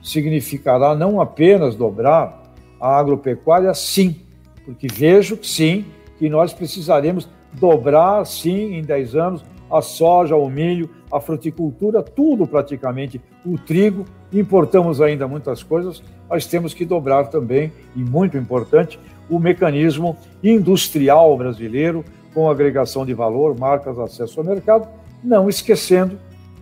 [0.04, 2.44] significará não apenas dobrar
[2.80, 4.22] a agropecuária, sim,
[4.66, 5.86] porque vejo que sim,
[6.18, 12.48] que nós precisaremos dobrar, sim, em 10 anos, a soja, o milho, a fruticultura, tudo
[12.48, 14.06] praticamente, o trigo.
[14.32, 19.00] Importamos ainda muitas coisas, mas temos que dobrar também, e muito importante,
[19.30, 22.04] o mecanismo industrial brasileiro,
[22.34, 24.88] com agregação de valor, marcas, acesso ao mercado,
[25.24, 26.18] não esquecendo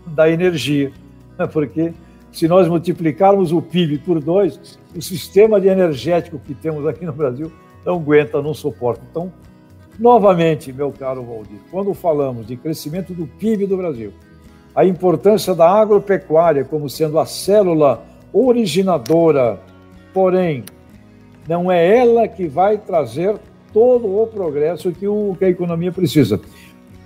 [0.07, 0.91] da energia,
[1.51, 1.93] porque
[2.31, 7.13] se nós multiplicarmos o PIB por dois, o sistema de energético que temos aqui no
[7.13, 7.51] Brasil
[7.85, 9.01] não aguenta, não suporta.
[9.09, 9.31] Então,
[9.99, 14.13] novamente, meu caro Valdir, quando falamos de crescimento do PIB do Brasil,
[14.75, 19.59] a importância da agropecuária como sendo a célula originadora,
[20.13, 20.63] porém,
[21.47, 23.35] não é ela que vai trazer
[23.71, 26.39] todo o progresso que, o, que a economia precisa.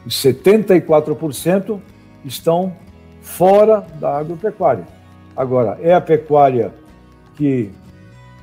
[0.05, 1.79] Os 74%
[2.25, 2.73] estão
[3.21, 4.87] fora da agropecuária.
[5.35, 6.73] Agora, é a pecuária
[7.35, 7.69] que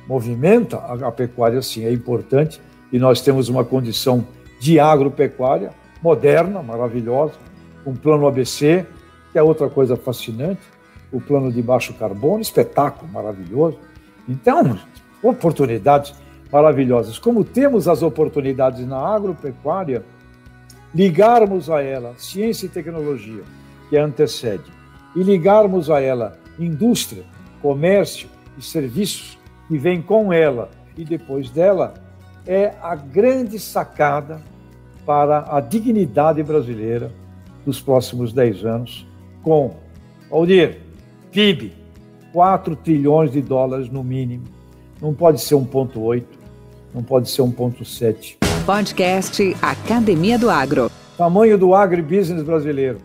[0.09, 2.61] movimenta, a pecuária sim é importante,
[2.92, 4.24] e nós temos uma condição
[4.59, 5.70] de agropecuária
[6.02, 7.34] moderna, maravilhosa,
[7.84, 8.86] um plano ABC,
[9.32, 10.61] que é outra coisa fascinante,
[11.12, 13.78] o plano de baixo carbono, espetáculo maravilhoso.
[14.28, 14.78] Então,
[15.22, 16.14] oportunidades
[16.50, 17.18] maravilhosas.
[17.18, 20.04] Como temos as oportunidades na agropecuária,
[20.94, 23.42] ligarmos a ela ciência e tecnologia,
[23.88, 24.64] que a antecede,
[25.14, 27.24] e ligarmos a ela indústria,
[27.61, 29.38] comércio e serviços,
[29.68, 31.94] que vem com ela e depois dela,
[32.47, 34.40] é a grande sacada
[35.05, 37.12] para a dignidade brasileira
[37.64, 39.07] dos próximos 10 anos
[39.42, 39.74] com,
[40.30, 40.78] Aldir,
[41.32, 41.72] PIB,
[42.32, 44.44] 4 trilhões de dólares no mínimo.
[45.01, 46.24] Não pode ser 1,8,
[46.94, 48.36] não pode ser 1,7.
[48.64, 50.90] Podcast Academia do Agro.
[51.16, 52.99] Tamanho do agribusiness brasileiro,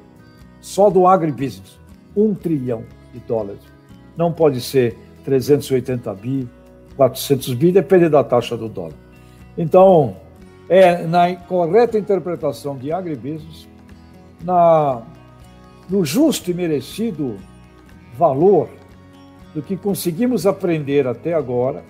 [0.60, 1.80] só do agribusiness,
[2.16, 2.84] 1 trilhão
[3.14, 3.62] de dólares.
[4.18, 6.48] Não pode ser 380 bi,
[6.96, 8.94] 400 bi, depende da taxa do dólar.
[9.62, 10.16] Então,
[10.68, 13.70] é na correta interpretação de agribusiness,
[14.44, 15.04] na
[15.88, 17.38] no justo e merecido
[18.18, 18.70] valor
[19.54, 21.84] do que conseguimos aprender até agora,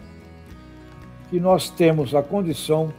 [1.30, 2.92] que nós temos a condição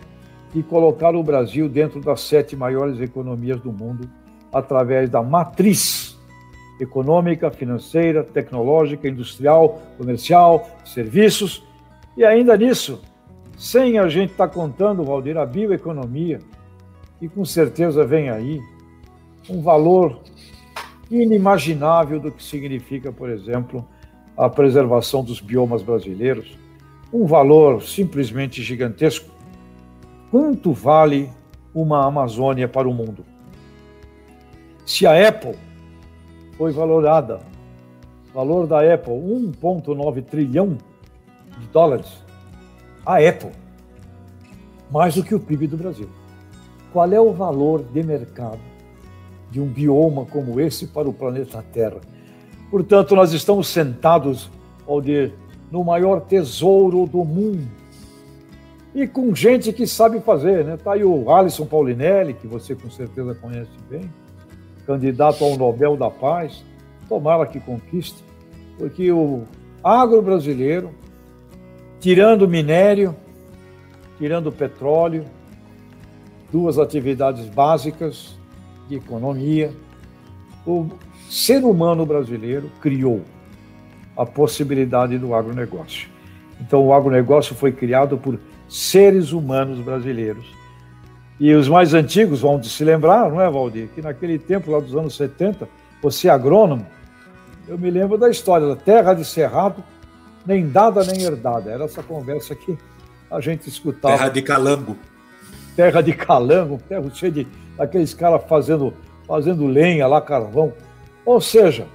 [0.54, 4.08] de colocar o Brasil dentro das sete maiores economias do mundo
[4.50, 6.18] através da matriz
[6.80, 11.62] econômica, financeira, tecnológica, industrial, comercial, serviços.
[12.16, 13.02] E ainda nisso,
[13.62, 16.40] sem a gente estar tá contando, Valdir, a bioeconomia,
[17.20, 18.60] e com certeza vem aí
[19.48, 20.18] um valor
[21.08, 23.86] inimaginável do que significa, por exemplo,
[24.36, 26.58] a preservação dos biomas brasileiros,
[27.12, 29.30] um valor simplesmente gigantesco.
[30.28, 31.30] Quanto vale
[31.72, 33.24] uma Amazônia para o mundo?
[34.84, 35.54] Se a Apple
[36.58, 37.38] foi valorada,
[38.34, 40.76] valor da Apple 1,9 trilhão
[41.60, 42.22] de dólares,
[43.04, 43.52] a Apple,
[44.90, 46.08] mais do que o PIB do Brasil.
[46.92, 48.60] Qual é o valor de mercado
[49.52, 52.00] de um bioma como esse para o planeta Terra.
[52.70, 54.50] Portanto, nós estamos sentados,
[54.88, 55.34] Aldir,
[55.70, 57.68] no maior tesouro do mundo.
[58.94, 60.74] E com gente que sabe fazer, né?
[60.74, 64.10] Está aí o Alisson Paulinelli, que você com certeza conhece bem,
[64.86, 66.64] candidato ao Nobel da Paz.
[67.06, 68.24] Tomara que conquiste,
[68.78, 69.42] porque o
[69.84, 70.90] agro brasileiro,
[72.02, 73.14] tirando minério,
[74.18, 75.24] tirando petróleo,
[76.50, 78.36] duas atividades básicas,
[78.88, 79.72] de economia,
[80.66, 80.88] o
[81.30, 83.22] ser humano brasileiro criou
[84.16, 86.08] a possibilidade do agronegócio.
[86.60, 88.38] Então, o agronegócio foi criado por
[88.68, 90.44] seres humanos brasileiros.
[91.38, 93.88] E os mais antigos vão se lembrar, não é, Valdir?
[93.94, 95.68] Que naquele tempo, lá dos anos 70,
[96.02, 96.84] você é agrônomo,
[97.68, 99.84] eu me lembro da história da terra de cerrado,
[100.46, 101.70] nem dada nem herdada.
[101.70, 102.76] Era essa conversa que
[103.30, 104.16] a gente escutava.
[104.16, 104.96] Terra de calango.
[105.74, 107.46] terra de calango, terra cheia de
[107.78, 108.94] aqueles caras fazendo,
[109.26, 110.72] fazendo lenha lá, carvão.
[111.24, 111.86] Ou seja,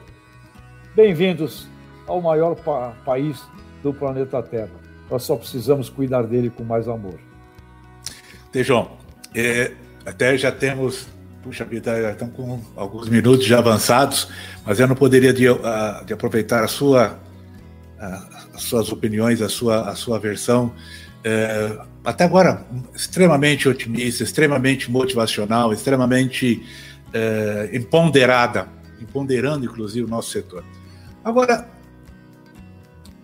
[0.95, 1.67] bem-vindos
[2.07, 3.43] ao maior pa país
[3.83, 4.71] do planeta Terra.
[5.09, 7.19] Nós só precisamos cuidar dele com mais amor.
[8.51, 8.91] Tejão,
[9.35, 9.73] é,
[10.05, 11.07] até já temos,
[11.43, 14.29] puxa vida, já estamos com alguns minutos já avançados,
[14.65, 15.45] mas eu não poderia de,
[16.05, 17.19] de aproveitar a sua,
[18.57, 20.73] as suas opiniões, a sua, a sua versão,
[21.19, 26.65] uh, até agora extremamente otimista, extremamente motivacional, extremamente
[27.09, 28.67] uh, empoderada,
[28.99, 30.63] empoderando inclusive o nosso setor.
[31.23, 31.69] Agora,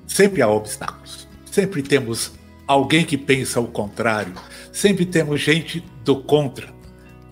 [0.06, 2.34] sempre há obstáculos, sempre temos
[2.68, 4.34] alguém que pensa o contrário,
[4.72, 6.72] sempre temos gente do contra.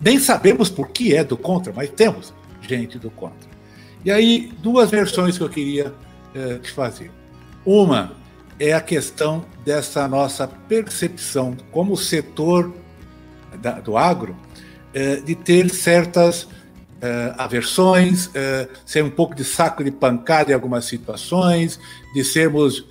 [0.02, 3.52] Nem sabemos por que é do contra, mas temos gente do contra.
[4.04, 5.94] E aí, duas versões que eu queria
[6.34, 7.12] eh, te fazer.
[7.66, 8.14] Uma
[8.60, 12.74] é a questão dessa nossa percepção como setor
[13.62, 14.36] da, do agro
[14.94, 16.48] eh, de ter certas
[17.02, 21.80] eh, aversões, eh, ser um pouco de saco de pancada em algumas situações,
[22.14, 22.86] de sermos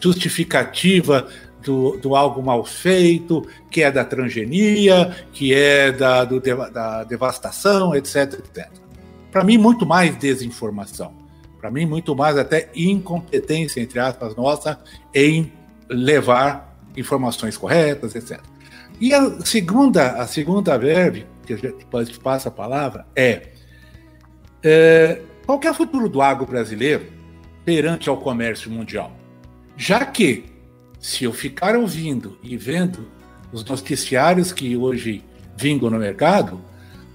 [0.00, 1.26] justificativa
[1.60, 7.96] do, do, algo mal feito, que é da transgenia, que é da, do, da devastação,
[7.96, 8.34] etc.
[8.34, 8.68] etc.
[9.32, 11.21] Para mim, muito mais desinformação.
[11.62, 14.80] Para mim, muito mais até incompetência, entre aspas, nossa,
[15.14, 15.52] em
[15.88, 18.40] levar informações corretas, etc.
[19.00, 23.50] E a segunda, a segunda verve, que a gente passa a palavra, é,
[24.60, 27.06] é qual é o futuro do agro brasileiro
[27.64, 29.12] perante ao comércio mundial?
[29.76, 30.46] Já que
[30.98, 33.06] se eu ficar ouvindo e vendo
[33.52, 35.24] os noticiários que hoje
[35.56, 36.60] vingam no mercado,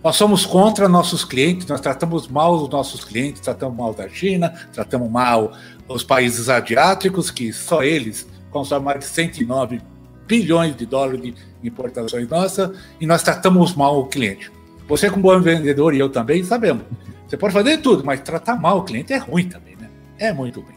[0.04, 4.54] nós somos contra nossos clientes, nós tratamos mal os nossos clientes, tratamos mal da China,
[4.72, 5.54] tratamos mal
[5.88, 9.82] os países asiáticos, que só eles consomem mais de 109
[10.28, 14.52] bilhões de dólares de importações nossas, e nós tratamos mal o cliente.
[14.88, 16.84] Você, como bom vendedor, e eu também, sabemos.
[17.28, 19.90] Você pode fazer tudo, mas tratar mal o cliente é ruim também, né?
[20.18, 20.76] É muito ruim.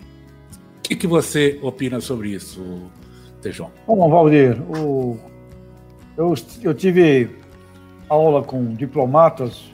[0.79, 2.91] O que, que você opina sobre isso,
[3.41, 3.71] Tejão?
[3.87, 5.17] Bom, Valdir, o...
[6.17, 7.31] eu, eu tive
[8.11, 9.73] aula com diplomatas,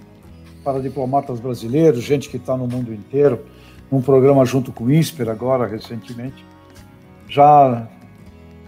[0.62, 3.46] para diplomatas brasileiros, gente que está no mundo inteiro,
[3.90, 6.44] num programa junto com o INSPER agora, recentemente.
[7.26, 7.88] Já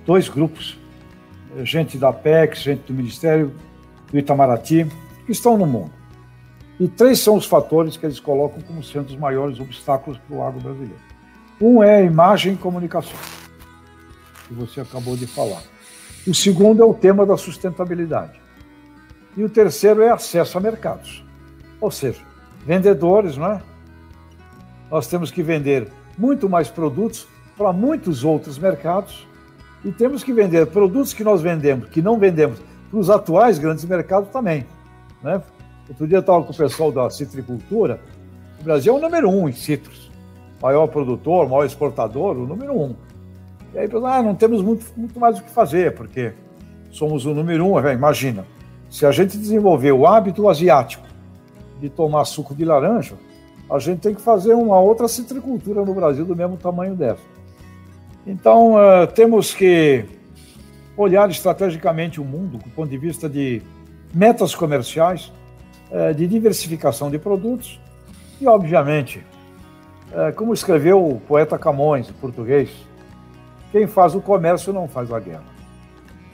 [0.06, 0.78] dois grupos,
[1.62, 3.52] gente da PEX, gente do Ministério
[4.10, 4.86] do Itamaraty,
[5.26, 5.90] que estão no mundo.
[6.80, 10.42] E três são os fatores que eles colocam como sendo os maiores obstáculos para o
[10.42, 11.08] agro brasileiro.
[11.60, 13.18] Um é a imagem e comunicação,
[14.46, 15.62] que você acabou de falar.
[16.26, 18.47] O segundo é o tema da sustentabilidade.
[19.38, 21.24] E o terceiro é acesso a mercados.
[21.80, 22.18] Ou seja,
[22.66, 23.62] vendedores, não é?
[24.90, 25.86] Nós temos que vender
[26.18, 27.24] muito mais produtos
[27.56, 29.28] para muitos outros mercados
[29.84, 32.58] e temos que vender produtos que nós vendemos, que não vendemos
[32.90, 34.66] para os atuais grandes mercados também.
[35.22, 35.40] Né?
[35.88, 38.00] Outro dia eu estava com o pessoal da citricultura.
[38.60, 40.10] O Brasil é o número um em citros.
[40.60, 42.96] Maior produtor, maior exportador, o número um.
[43.72, 46.32] E aí, ah, não temos muito, muito mais o que fazer, porque
[46.90, 47.78] somos o número um.
[47.88, 48.44] Imagina,
[48.90, 51.06] se a gente desenvolver o hábito asiático
[51.80, 53.14] de tomar suco de laranja,
[53.70, 57.22] a gente tem que fazer uma outra citricultura no Brasil do mesmo tamanho dessa.
[58.26, 60.04] Então, uh, temos que
[60.96, 63.62] olhar estrategicamente o mundo do ponto de vista de
[64.12, 65.32] metas comerciais,
[65.90, 67.78] uh, de diversificação de produtos
[68.40, 69.24] e, obviamente,
[70.12, 72.70] uh, como escreveu o poeta Camões, em português,
[73.70, 75.57] quem faz o comércio não faz a guerra.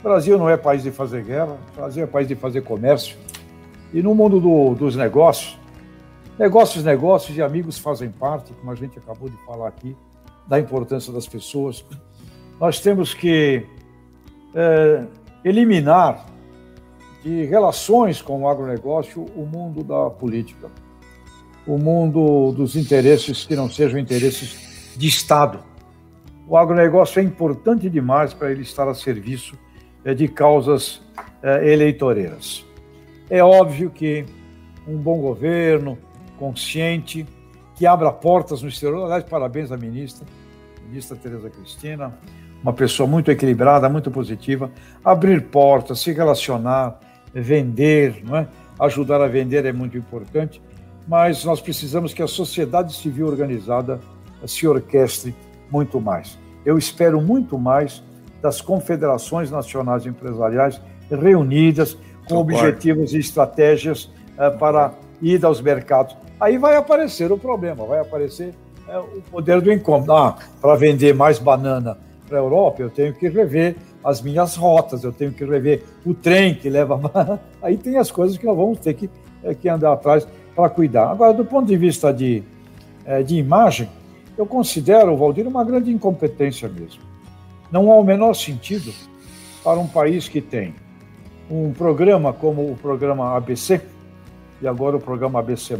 [0.04, 3.16] Brasil não é país de fazer guerra, o Brasil é país de fazer comércio.
[3.90, 5.58] E no mundo do, dos negócios,
[6.38, 9.96] negócios, negócios e amigos fazem parte, como a gente acabou de falar aqui,
[10.46, 11.82] da importância das pessoas.
[12.60, 13.64] Nós temos que
[14.54, 15.06] é,
[15.42, 16.26] eliminar
[17.22, 20.70] de relações com o agronegócio o mundo da política,
[21.66, 25.60] o mundo dos interesses que não sejam interesses de Estado.
[26.46, 29.56] O agronegócio é importante demais para ele estar a serviço
[30.12, 31.00] de causas
[31.42, 32.64] é, eleitoreiras.
[33.30, 34.26] É óbvio que
[34.86, 35.96] um bom governo,
[36.38, 37.26] consciente,
[37.74, 39.04] que abra portas no exterior.
[39.04, 40.26] Aliás, parabéns à ministra,
[40.86, 42.12] ministra Tereza Cristina,
[42.62, 44.70] uma pessoa muito equilibrada, muito positiva.
[45.04, 46.98] Abrir portas, se relacionar,
[47.32, 48.48] vender, não é?
[48.78, 50.60] ajudar a vender é muito importante,
[51.06, 54.00] mas nós precisamos que a sociedade civil organizada
[54.46, 55.34] se orquestre
[55.70, 56.38] muito mais.
[56.64, 58.02] Eu espero muito mais
[58.44, 60.78] das confederações nacionais empresariais
[61.10, 61.96] reunidas
[62.28, 64.04] com objetivos e estratégias
[64.36, 64.92] uh, para
[65.22, 66.14] ir aos mercados.
[66.38, 68.54] Aí vai aparecer o problema, vai aparecer
[68.86, 70.12] uh, o poder do incômodo.
[70.12, 71.96] Ah, para vender mais banana
[72.28, 76.12] para a Europa, eu tenho que rever as minhas rotas, eu tenho que rever o
[76.12, 77.00] trem que leva.
[77.62, 79.08] Aí tem as coisas que nós vamos ter que,
[79.42, 81.10] é, que andar atrás para cuidar.
[81.10, 82.42] Agora, do ponto de vista de,
[83.24, 83.88] de imagem,
[84.36, 87.13] eu considero, Valdir, uma grande incompetência mesmo.
[87.74, 88.94] Não há o menor sentido
[89.64, 90.76] para um país que tem
[91.50, 93.80] um programa como o programa ABC,
[94.62, 95.76] e agora o programa ABC,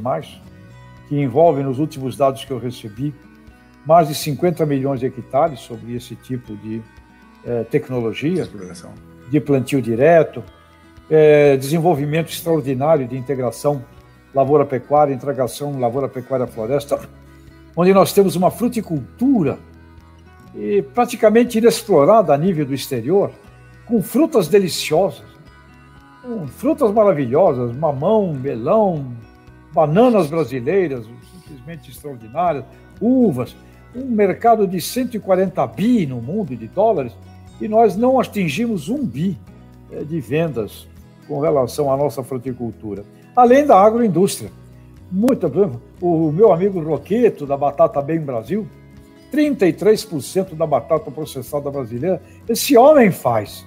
[1.09, 3.15] que envolve, nos últimos dados que eu recebi,
[3.87, 6.83] mais de 50 milhões de hectares sobre esse tipo de
[7.47, 8.45] eh, tecnologia,
[9.31, 10.43] de plantio direto,
[11.09, 13.85] eh, desenvolvimento extraordinário de integração
[14.35, 17.09] lavoura-pecuária, integração lavoura-pecuária-floresta,
[17.77, 19.61] onde nós temos uma fruticultura
[20.57, 23.31] e praticamente inexplorada a nível do exterior,
[23.87, 25.25] com frutas deliciosas,
[26.23, 29.13] com frutas maravilhosas, mamão, melão,
[29.73, 32.65] bananas brasileiras, simplesmente extraordinárias,
[33.01, 33.55] uvas,
[33.95, 37.13] um mercado de 140 bi no mundo de dólares,
[37.61, 39.39] e nós não atingimos um bi
[39.93, 40.89] eh, de vendas
[41.29, 43.05] com relação à nossa fruticultura.
[43.37, 44.51] Além da agroindústria.
[45.11, 45.47] Muito,
[46.01, 48.67] o meu amigo Roqueto, da Batata Bem Brasil,
[49.33, 53.67] 33% da batata processada brasileira, esse homem faz.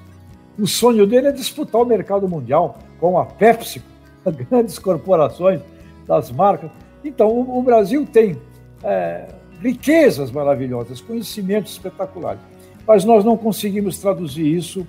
[0.58, 3.82] O sonho dele é disputar o mercado mundial com a Pepsi,
[4.26, 5.62] as grandes corporações
[6.06, 6.72] das marcas.
[7.04, 8.42] Então, o, Brasil tem
[8.84, 9.28] é,
[9.62, 12.42] riquezas maravilhosas, conhecimentos espetaculares,
[12.86, 14.86] mas nós não conseguimos traduzir isso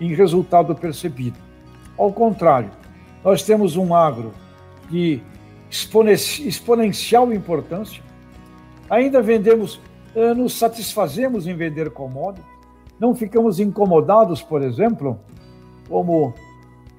[0.00, 1.38] em resultado percebido.
[1.96, 2.70] Ao contrário,
[3.24, 4.32] nós temos um agro
[4.90, 5.20] de
[5.70, 8.02] exponencial importância,
[8.90, 9.80] ainda vendemos
[10.36, 12.44] nos satisfazemos em vender commodities,
[12.98, 15.18] não ficamos incomodados, por exemplo,
[15.88, 16.34] como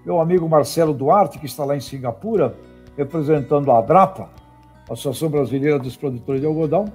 [0.05, 2.55] meu amigo Marcelo Duarte, que está lá em Singapura,
[2.97, 4.29] representando a Abrapa,
[4.89, 6.85] Associação Brasileira dos Produtores de Algodão.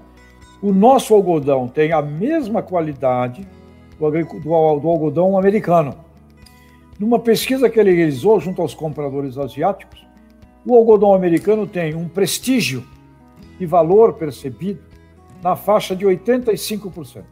[0.60, 3.48] O nosso algodão tem a mesma qualidade
[3.98, 5.94] do, do algodão americano.
[6.98, 10.06] Numa pesquisa que ele realizou junto aos compradores asiáticos,
[10.66, 12.84] o algodão americano tem um prestígio
[13.58, 14.87] e valor percebido
[15.42, 17.22] na faixa de 85%.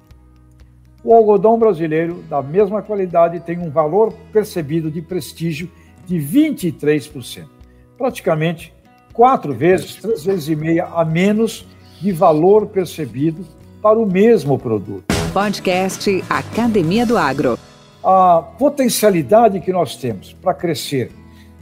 [1.02, 5.70] O algodão brasileiro, da mesma qualidade, tem um valor percebido de prestígio
[6.04, 7.44] de 23%.
[7.96, 8.74] Praticamente
[9.12, 11.66] quatro vezes, três vezes e meia a menos
[12.00, 13.44] de valor percebido
[13.80, 15.04] para o mesmo produto.
[15.32, 17.58] Podcast Academia do Agro.
[18.02, 21.10] A potencialidade que nós temos para crescer,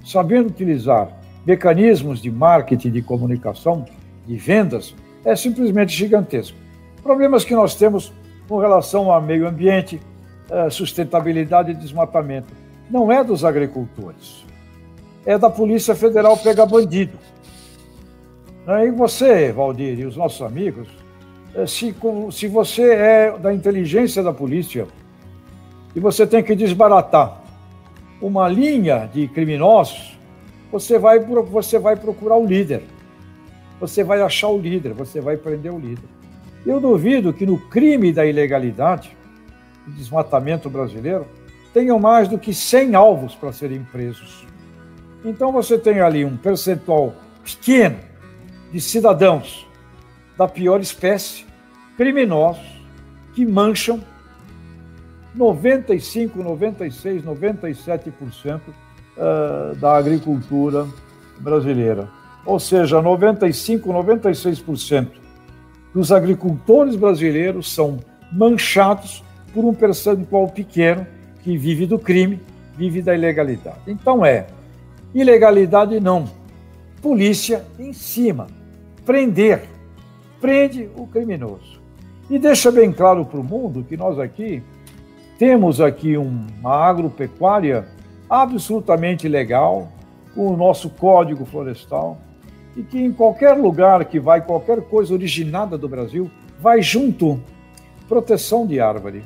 [0.04, 1.08] sabendo utilizar
[1.46, 3.84] mecanismos de marketing, de comunicação,
[4.26, 4.94] de vendas,
[5.24, 6.56] é simplesmente gigantesco.
[7.02, 8.12] Problemas que nós temos
[8.48, 10.00] com relação ao meio ambiente,
[10.50, 12.52] eh, sustentabilidade e desmatamento,
[12.90, 14.44] não é dos agricultores,
[15.24, 17.18] é da Polícia Federal pegar bandido.
[18.66, 20.88] E você, Valdir, e os nossos amigos,
[21.54, 21.94] eh, se,
[22.32, 24.86] se você é da inteligência da polícia
[25.94, 27.42] e você tem que desbaratar
[28.20, 30.18] uma linha de criminosos,
[30.70, 32.82] você vai, você vai procurar o líder
[33.86, 36.08] você vai achar o líder, você vai prender o líder.
[36.64, 39.14] Eu duvido que no crime da ilegalidade,
[39.86, 41.26] desmatamento brasileiro,
[41.74, 44.46] tenham mais do que 100 alvos para serem presos.
[45.22, 47.98] Então você tem ali um percentual pequeno
[48.72, 49.66] de cidadãos
[50.38, 51.44] da pior espécie,
[51.96, 52.64] criminosos,
[53.34, 54.00] que mancham
[55.34, 58.60] 95, 96, 97%
[59.78, 60.86] da agricultura
[61.38, 62.08] brasileira
[62.44, 65.08] ou seja, 95, 96%
[65.94, 67.98] dos agricultores brasileiros são
[68.32, 69.22] manchados
[69.52, 71.06] por um percentual pequeno
[71.42, 72.40] que vive do crime,
[72.76, 73.78] vive da ilegalidade.
[73.86, 74.46] Então é
[75.14, 76.24] ilegalidade não,
[77.00, 78.48] polícia em cima,
[79.06, 79.62] prender,
[80.40, 81.80] prende o criminoso.
[82.28, 84.62] E deixa bem claro para o mundo que nós aqui
[85.38, 87.86] temos aqui uma agropecuária
[88.28, 89.88] absolutamente legal,
[90.34, 92.18] com o nosso código florestal,
[92.76, 97.40] e que em qualquer lugar que vai qualquer coisa originada do Brasil, vai junto
[98.08, 99.24] proteção de árvore.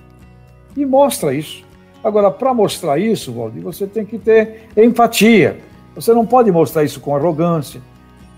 [0.76, 1.64] E mostra isso.
[2.02, 5.58] Agora, para mostrar isso, Valdir, você tem que ter empatia.
[5.94, 7.80] Você não pode mostrar isso com arrogância.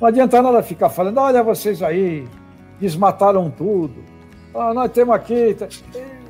[0.01, 2.27] Não adianta nada ficar falando, olha vocês aí,
[2.81, 3.97] desmataram tudo.
[4.55, 5.57] Ah, nós temos aqui.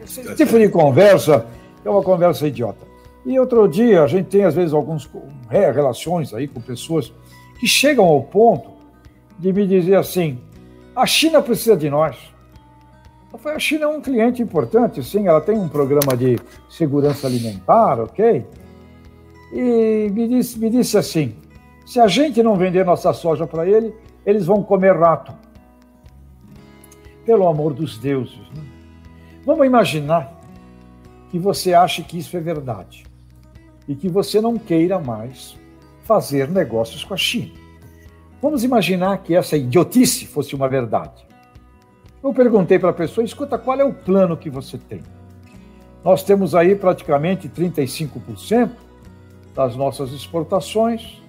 [0.02, 1.46] Esse tipo de conversa
[1.84, 2.90] é uma conversa idiota.
[3.24, 5.08] E outro dia, a gente tem, às vezes, algumas
[5.48, 7.12] relações aí com pessoas
[7.60, 8.70] que chegam ao ponto
[9.38, 10.38] de me dizer assim:
[10.96, 12.16] a China precisa de nós.
[13.44, 16.38] A China é um cliente importante, sim, ela tem um programa de
[16.68, 18.44] segurança alimentar, ok?
[19.52, 21.36] E me disse, me disse assim:
[21.84, 23.94] se a gente não vender nossa soja para ele,
[24.24, 25.32] eles vão comer rato.
[27.24, 28.40] Pelo amor dos deuses.
[28.54, 28.64] Né?
[29.44, 30.32] Vamos imaginar
[31.30, 33.04] que você ache que isso é verdade
[33.86, 35.59] e que você não queira mais
[36.10, 37.52] fazer negócios com a China.
[38.42, 41.24] Vamos imaginar que essa idiotice fosse uma verdade.
[42.20, 45.02] Eu perguntei para a pessoa: escuta, qual é o plano que você tem?
[46.04, 48.70] Nós temos aí praticamente 35%
[49.54, 51.22] das nossas exportações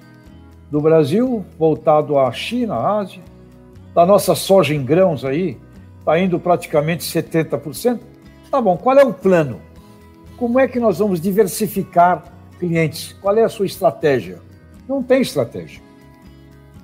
[0.71, 3.21] do Brasil voltado à China, à Ásia.
[3.93, 5.59] Da nossa soja em grãos aí,
[5.99, 7.99] está indo praticamente 70%.
[8.49, 9.61] Tá bom, qual é o plano?
[10.37, 12.23] Como é que nós vamos diversificar
[12.57, 13.13] clientes?
[13.21, 14.41] Qual é a sua estratégia?
[14.91, 15.81] Não tem estratégia.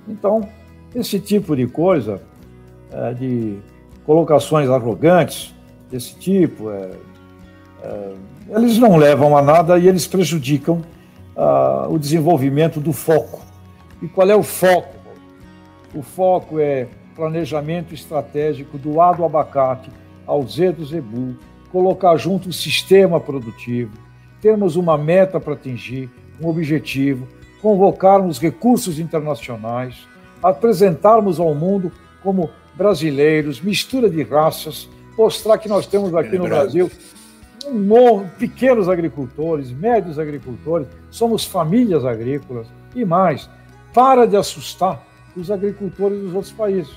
[0.07, 0.47] Então,
[0.95, 2.21] esse tipo de coisa,
[2.89, 3.57] é, de
[4.05, 5.53] colocações arrogantes
[5.91, 6.91] desse tipo, é,
[7.83, 8.13] é,
[8.47, 10.81] eles não levam a nada e eles prejudicam
[11.35, 13.41] ah, o desenvolvimento do foco.
[14.01, 14.95] E qual é o foco?
[15.93, 19.91] O foco é planejamento estratégico do A do abacate
[20.25, 21.35] ao Z do zebu,
[21.73, 23.91] colocar junto o sistema produtivo,
[24.41, 26.09] termos uma meta para atingir,
[26.41, 27.27] um objetivo,
[27.61, 30.07] convocarmos recursos internacionais,
[30.41, 31.91] apresentarmos ao mundo
[32.21, 34.87] como brasileiros, mistura de raças,
[35.17, 36.91] mostrar que nós temos aqui no Brasil
[38.37, 43.49] pequenos agricultores, médios agricultores, somos famílias agrícolas e mais.
[43.93, 45.03] Para de assustar
[45.35, 46.93] os agricultores dos outros países.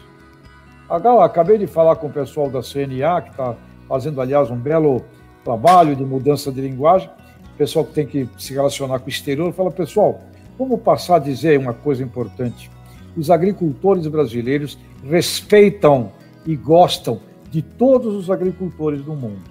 [0.88, 3.56] Acabei de falar com o pessoal da CNA, que está
[3.88, 5.02] fazendo, aliás, um belo
[5.44, 7.08] trabalho de mudança de linguagem.
[7.56, 10.20] Pessoal que tem que se relacionar com o exterior, fala, pessoal,
[10.60, 12.70] vamos passar a dizer uma coisa importante.
[13.16, 16.12] Os agricultores brasileiros respeitam
[16.44, 17.18] e gostam
[17.50, 19.50] de todos os agricultores do mundo.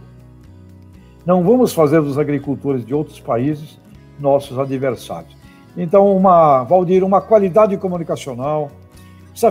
[1.25, 3.79] Não vamos fazer dos agricultores de outros países
[4.19, 5.35] nossos adversários.
[5.75, 8.71] Então, uma, Valdir, uma qualidade comunicacional,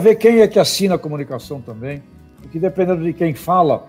[0.01, 2.03] ver quem é que assina a comunicação também,
[2.41, 3.89] porque dependendo de quem fala,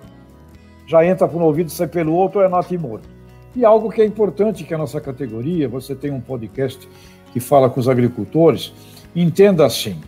[0.88, 3.07] já entra por um ouvido sai pelo outro, é nato e morto.
[3.55, 6.88] E algo que é importante que a nossa categoria, você tem um podcast
[7.32, 8.74] que fala com os agricultores,
[9.16, 10.00] entenda assim.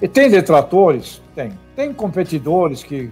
[0.00, 1.22] E tem detratores?
[1.34, 1.52] Tem.
[1.74, 3.10] Tem competidores que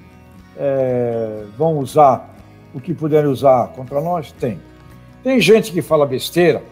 [0.56, 2.34] é, vão usar
[2.74, 4.32] o que puderem usar contra nós?
[4.32, 4.60] Tem.
[5.22, 6.62] Tem gente que fala besteira,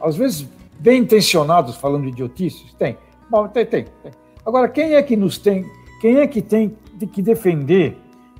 [0.00, 0.48] às vezes
[0.78, 2.72] bem intencionados falando de idiotices?
[2.74, 2.96] Tem.
[3.28, 4.12] Bom, tem, tem, tem.
[4.44, 5.64] Agora, quem é que nos tem,
[6.00, 6.76] quem é que tem
[7.12, 7.96] que defender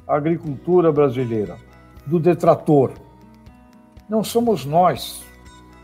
[0.09, 1.57] a agricultura brasileira
[2.07, 2.93] do detrator?
[4.09, 5.23] Não somos nós,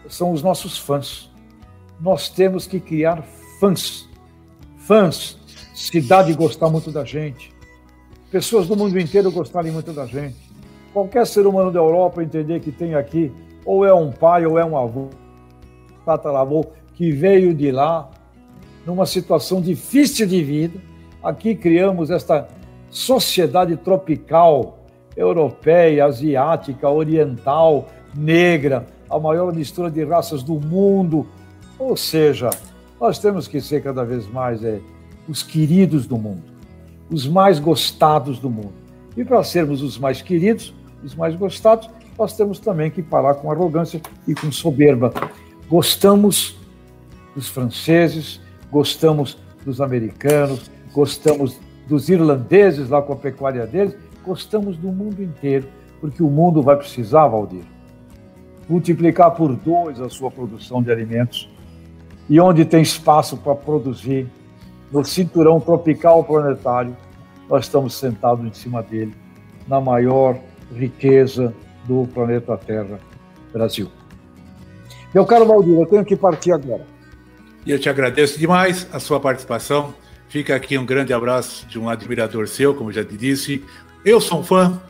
[0.09, 1.31] são os nossos fãs.
[2.01, 3.23] Nós temos que criar
[3.59, 4.09] fãs.
[4.77, 5.39] Fãs,
[5.75, 7.53] cidade gostar muito da gente,
[8.31, 10.37] pessoas do mundo inteiro gostarem muito da gente.
[10.93, 13.33] Qualquer ser humano da Europa entender que tem aqui
[13.65, 15.11] ou é um pai ou é um avô
[16.07, 18.09] tataravô que veio de lá,
[18.87, 20.79] numa situação difícil de vida.
[21.23, 22.49] Aqui criamos esta
[22.89, 24.79] sociedade tropical,
[25.17, 31.27] europeia, asiática, oriental, negra, a maior mistura de raças do mundo.
[31.79, 32.51] Ou seja,
[33.01, 34.81] nós temos que ser cada vez mais é,
[35.29, 36.43] os queridos do mundo,
[37.11, 38.73] os mais gostados do mundo.
[39.17, 41.89] E para sermos os mais queridos, os mais gostados,
[42.19, 45.13] nós temos também que parar com arrogância e com soberba.
[45.69, 46.57] Gostamos
[47.35, 48.41] dos franceses,
[48.71, 53.95] gostamos dos americanos, gostamos dos irlandeses lá com a pecuária deles,
[54.25, 55.69] gostamos do mundo inteiro,
[56.01, 57.65] porque o mundo vai precisar, Valdir,
[58.69, 61.49] multiplicar por dois a sua produção de alimentos
[62.29, 64.27] e onde tem espaço para produzir,
[64.91, 66.97] no cinturão tropical planetário,
[67.49, 69.15] nós estamos sentados em cima dele,
[69.67, 70.39] na maior
[70.75, 71.55] riqueza
[71.85, 72.99] do planeta Terra,
[73.53, 73.91] Brasil.
[75.15, 76.85] Meu caro Valdir, eu tenho que partir agora.
[77.65, 79.95] E eu te agradeço demais a sua participação.
[80.29, 83.65] Fica aqui um grande abraço de um admirador seu, como já te disse.
[84.05, 84.81] Eu sou um fã,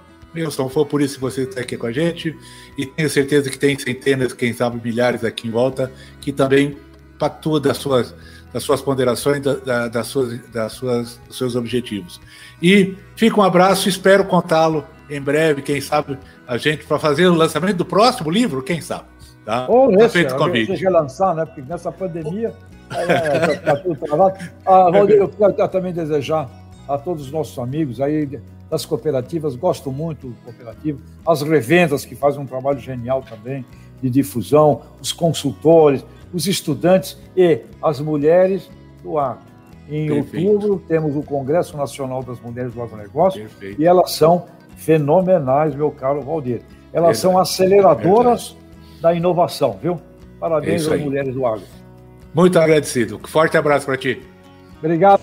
[0.44, 2.36] um fã, por isso você está aqui com a gente.
[2.76, 6.76] E tenho certeza que tem centenas, quem sabe milhares aqui em volta, que também
[7.18, 8.14] pactuam das suas,
[8.52, 12.20] das suas ponderações, da, das suas, das suas, dos seus objetivos.
[12.62, 17.34] E fica um abraço, espero contá-lo em breve, quem sabe, a gente, para fazer o
[17.34, 19.04] lançamento do próximo livro, quem sabe.
[19.44, 19.66] Tá?
[19.68, 20.72] Ou tá esse, convite.
[20.72, 21.44] seja lançar, né?
[21.44, 22.52] Porque nessa pandemia
[22.90, 24.38] é, tá tudo travado.
[24.66, 26.50] Ah, Valdir, eu quero também desejar
[26.88, 28.40] a todos os nossos amigos aí
[28.70, 33.64] das cooperativas, gosto muito do cooperativo, as revendas que fazem um trabalho genial também
[34.02, 38.68] de difusão, os consultores, os estudantes e as mulheres
[39.02, 39.42] do ar.
[39.88, 40.50] Em Perfeito.
[40.50, 43.80] outubro temos o Congresso Nacional das Mulheres do Agronegócio Perfeito.
[43.80, 44.46] e elas são
[44.76, 46.60] fenomenais, meu caro Valdir.
[46.92, 47.18] Elas Verdade.
[47.18, 48.66] são aceleradoras Verdade
[49.00, 50.00] da inovação, viu?
[50.40, 51.62] Parabéns é às mulheres do agro.
[52.34, 53.20] Muito agradecido.
[53.26, 54.20] Forte abraço para ti.
[54.78, 55.22] Obrigado.